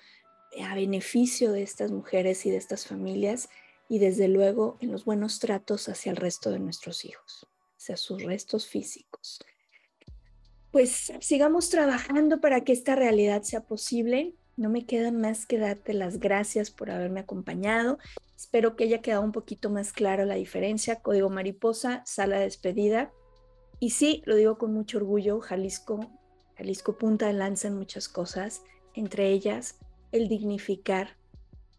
a 0.63 0.75
beneficio 0.75 1.53
de 1.53 1.63
estas 1.63 1.91
mujeres 1.91 2.47
y 2.47 2.51
de 2.51 2.57
estas 2.57 2.87
familias 2.87 3.49
y 3.89 3.99
desde 3.99 4.29
luego 4.29 4.79
en 4.81 4.93
los 4.93 5.05
buenos 5.05 5.39
tratos 5.39 5.89
hacia 5.89 6.11
el 6.11 6.17
resto 6.17 6.51
de 6.51 6.59
nuestros 6.59 7.05
hijos 7.05 7.47
sea, 7.87 7.97
sus 7.97 8.23
restos 8.23 8.67
físicos. 8.67 9.41
Pues 10.71 11.13
sigamos 11.21 11.71
trabajando 11.71 12.41
para 12.41 12.63
que 12.63 12.73
esta 12.73 12.97
realidad 12.97 13.43
sea 13.43 13.65
posible. 13.65 14.35
No 14.57 14.69
me 14.69 14.85
queda 14.85 15.13
más 15.13 15.47
que 15.47 15.59
darte 15.59 15.95
las 15.95 16.19
gracias 16.19 16.71
por 16.71 16.91
haberme 16.91 17.21
acompañado. 17.21 17.99
Espero 18.37 18.77
que 18.77 18.85
haya 18.85 19.01
quedado 19.01 19.23
un 19.23 19.33
poquito 19.33 19.71
más 19.71 19.93
clara 19.93 20.27
la 20.27 20.35
diferencia. 20.35 20.97
Código 20.97 21.31
Mariposa, 21.31 22.03
sala 22.05 22.39
de 22.39 22.45
despedida. 22.45 23.13
Y 23.79 23.91
sí, 23.91 24.23
lo 24.27 24.35
digo 24.35 24.59
con 24.59 24.73
mucho 24.73 24.99
orgullo, 24.99 25.41
Jalisco, 25.41 26.01
Jalisco 26.57 26.97
punta 26.97 27.27
de 27.27 27.35
lanza 27.35 27.69
en 27.69 27.77
muchas 27.77 28.09
cosas, 28.09 28.63
entre 28.95 29.31
ellas 29.31 29.79
el 30.17 30.29
dignificar 30.29 31.17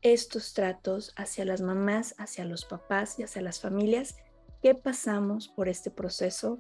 estos 0.01 0.53
tratos 0.53 1.13
hacia 1.15 1.45
las 1.45 1.61
mamás, 1.61 2.15
hacia 2.17 2.45
los 2.45 2.65
papás 2.65 3.19
y 3.19 3.23
hacia 3.23 3.41
las 3.41 3.59
familias 3.59 4.15
qué 4.61 4.75
pasamos 4.75 5.47
por 5.47 5.69
este 5.69 5.91
proceso 5.91 6.59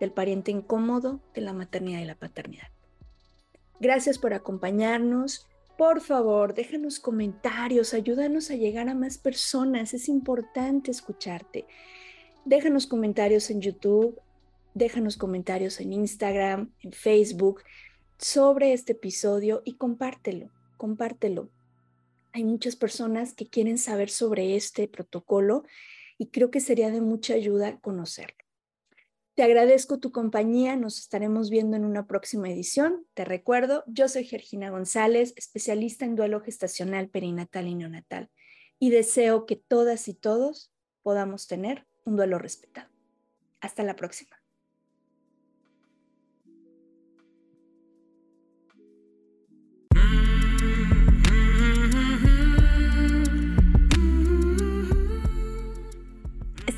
del 0.00 0.12
pariente 0.12 0.50
incómodo 0.50 1.20
de 1.34 1.40
la 1.40 1.52
maternidad 1.52 2.00
y 2.00 2.04
la 2.04 2.14
paternidad. 2.14 2.68
Gracias 3.80 4.18
por 4.18 4.34
acompañarnos. 4.34 5.46
Por 5.76 6.00
favor, 6.00 6.54
déjanos 6.54 7.00
comentarios, 7.00 7.94
ayúdanos 7.94 8.50
a 8.50 8.56
llegar 8.56 8.88
a 8.88 8.94
más 8.94 9.18
personas. 9.18 9.94
Es 9.94 10.08
importante 10.08 10.90
escucharte. 10.90 11.66
Déjanos 12.44 12.86
comentarios 12.86 13.50
en 13.50 13.60
YouTube, 13.60 14.20
déjanos 14.74 15.16
comentarios 15.16 15.80
en 15.80 15.92
Instagram, 15.92 16.70
en 16.80 16.92
Facebook 16.92 17.62
sobre 18.18 18.72
este 18.72 18.92
episodio 18.92 19.62
y 19.64 19.74
compártelo, 19.74 20.48
compártelo. 20.82 21.48
Hay 22.32 22.42
muchas 22.42 22.74
personas 22.74 23.34
que 23.34 23.46
quieren 23.46 23.78
saber 23.78 24.10
sobre 24.10 24.56
este 24.56 24.88
protocolo 24.88 25.62
y 26.18 26.30
creo 26.30 26.50
que 26.50 26.58
sería 26.58 26.90
de 26.90 27.00
mucha 27.00 27.34
ayuda 27.34 27.78
conocerlo. 27.78 28.38
Te 29.36 29.44
agradezco 29.44 30.00
tu 30.00 30.10
compañía, 30.10 30.74
nos 30.74 30.98
estaremos 30.98 31.50
viendo 31.50 31.76
en 31.76 31.84
una 31.84 32.08
próxima 32.08 32.50
edición. 32.50 33.06
Te 33.14 33.24
recuerdo, 33.24 33.84
yo 33.86 34.08
soy 34.08 34.24
Georgina 34.24 34.70
González, 34.70 35.34
especialista 35.36 36.04
en 36.04 36.16
duelo 36.16 36.40
gestacional, 36.40 37.08
perinatal 37.08 37.68
y 37.68 37.76
neonatal, 37.76 38.28
y 38.80 38.90
deseo 38.90 39.46
que 39.46 39.54
todas 39.54 40.08
y 40.08 40.14
todos 40.14 40.72
podamos 41.02 41.46
tener 41.46 41.86
un 42.04 42.16
duelo 42.16 42.40
respetado. 42.40 42.90
Hasta 43.60 43.84
la 43.84 43.94
próxima. 43.94 44.41